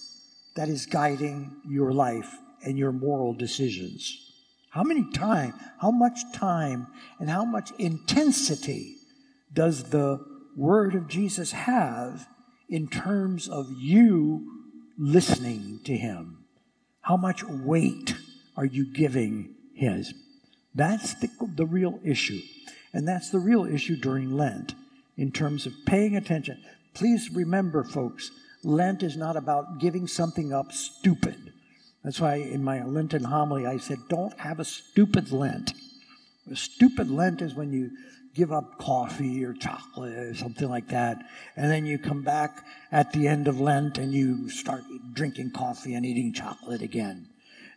that 0.56 0.70
is 0.70 0.86
guiding 0.86 1.56
your 1.68 1.92
life 1.92 2.38
and 2.64 2.78
your 2.78 2.92
moral 2.92 3.34
decisions. 3.34 4.32
How 4.70 4.84
many 4.84 5.10
time, 5.12 5.54
how 5.80 5.92
much 5.92 6.20
time 6.34 6.88
and 7.20 7.30
how 7.30 7.46
much 7.46 7.72
intensity 7.78 8.98
does 9.54 9.90
the 9.90 10.20
word 10.56 10.96
of 10.96 11.08
Jesus 11.08 11.52
have 11.52 12.28
in 12.70 12.88
terms 12.88 13.48
of 13.48 13.72
you 13.72 14.64
listening 14.98 15.80
to 15.84 15.96
him? 15.96 16.46
How 17.02 17.18
much 17.18 17.44
weight 17.44 18.16
are 18.58 18.66
you 18.66 18.92
giving 18.92 19.56
his? 19.76 20.14
That's 20.74 21.14
the, 21.16 21.30
the 21.56 21.66
real 21.66 22.00
issue. 22.04 22.42
And 22.94 23.08
that's 23.08 23.30
the 23.30 23.40
real 23.40 23.66
issue 23.66 23.98
during 23.98 24.36
Lent 24.36 24.74
in 25.18 25.32
terms 25.32 25.66
of 25.66 25.74
paying 25.86 26.16
attention. 26.16 26.62
Please 26.94 27.30
remember, 27.30 27.84
folks, 27.84 28.32
Lent 28.64 29.04
is 29.04 29.16
not 29.16 29.36
about 29.36 29.80
giving 29.80 30.08
something 30.08 30.54
up 30.54 30.72
stupid. 30.72 31.54
That's 32.04 32.20
why 32.20 32.36
in 32.36 32.64
my 32.64 32.84
Lenten 32.84 33.26
homily 33.26 33.66
I 33.66 33.78
said, 33.78 34.00
don't 34.10 34.40
have 34.40 34.60
a 34.60 34.66
stupid 34.66 35.32
Lent. 35.32 35.74
A 36.50 36.56
stupid 36.56 37.10
Lent 37.10 37.42
is 37.42 37.56
when 37.56 37.72
you 37.72 37.92
give 38.36 38.52
up 38.52 38.78
coffee 38.78 39.44
or 39.44 39.54
chocolate 39.54 40.14
or 40.14 40.36
something 40.36 40.70
like 40.70 40.90
that, 40.90 41.18
and 41.56 41.72
then 41.72 41.86
you 41.86 41.98
come 41.98 42.22
back 42.22 42.66
at 42.92 43.12
the 43.14 43.28
end 43.28 43.48
of 43.48 43.60
Lent 43.60 43.98
and 43.98 44.14
you 44.14 44.50
start 44.50 44.84
drinking 45.14 45.52
coffee 45.52 45.94
and 45.94 46.06
eating 46.06 46.34
chocolate 46.34 46.82
again. 46.82 47.30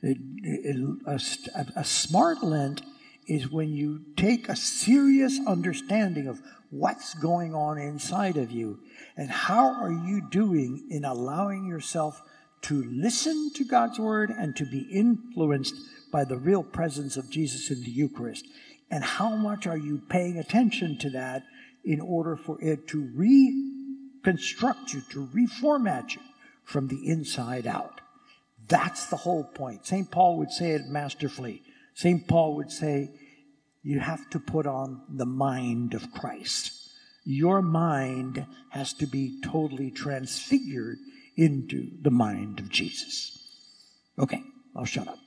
It, 0.02 0.18
it, 0.42 0.76
a, 1.06 1.66
a 1.76 1.84
smart 1.84 2.42
Lent 2.42 2.82
is 3.28 3.50
when 3.50 3.72
you 3.74 4.00
take 4.16 4.48
a 4.48 4.56
serious 4.56 5.38
understanding 5.46 6.26
of 6.26 6.40
what's 6.70 7.14
going 7.14 7.54
on 7.54 7.78
inside 7.78 8.36
of 8.36 8.50
you 8.50 8.80
and 9.16 9.30
how 9.30 9.68
are 9.80 9.92
you 9.92 10.28
doing 10.30 10.86
in 10.90 11.04
allowing 11.04 11.66
yourself 11.66 12.22
to 12.62 12.82
listen 12.84 13.52
to 13.54 13.64
God's 13.64 13.98
word 13.98 14.30
and 14.30 14.56
to 14.56 14.64
be 14.64 14.80
influenced 14.92 15.74
by 16.10 16.24
the 16.24 16.36
real 16.36 16.62
presence 16.62 17.16
of 17.16 17.30
Jesus 17.30 17.70
in 17.70 17.82
the 17.82 17.90
Eucharist? 17.90 18.46
And 18.90 19.04
how 19.04 19.36
much 19.36 19.66
are 19.66 19.76
you 19.76 20.00
paying 20.08 20.38
attention 20.38 20.98
to 20.98 21.10
that 21.10 21.44
in 21.84 22.00
order 22.00 22.36
for 22.36 22.60
it 22.60 22.88
to 22.88 23.10
reconstruct 23.14 24.94
you, 24.94 25.02
to 25.10 25.26
reformat 25.26 26.14
you 26.14 26.22
from 26.64 26.88
the 26.88 27.06
inside 27.06 27.66
out? 27.66 28.00
That's 28.66 29.06
the 29.06 29.16
whole 29.16 29.44
point. 29.44 29.86
St. 29.86 30.10
Paul 30.10 30.38
would 30.38 30.50
say 30.50 30.72
it 30.72 30.86
masterfully. 30.86 31.62
St. 31.94 32.26
Paul 32.26 32.56
would 32.56 32.70
say, 32.70 33.10
you 33.82 34.00
have 34.00 34.28
to 34.30 34.38
put 34.38 34.66
on 34.66 35.02
the 35.08 35.26
mind 35.26 35.94
of 35.94 36.12
Christ 36.12 36.78
your 37.28 37.60
mind 37.60 38.46
has 38.70 38.94
to 38.94 39.06
be 39.06 39.38
totally 39.42 39.90
transfigured 39.90 40.96
into 41.36 41.90
the 42.00 42.10
mind 42.10 42.58
of 42.58 42.70
Jesus. 42.70 43.46
Okay, 44.18 44.42
I'll 44.74 44.86
shut 44.86 45.06
up. 45.06 45.18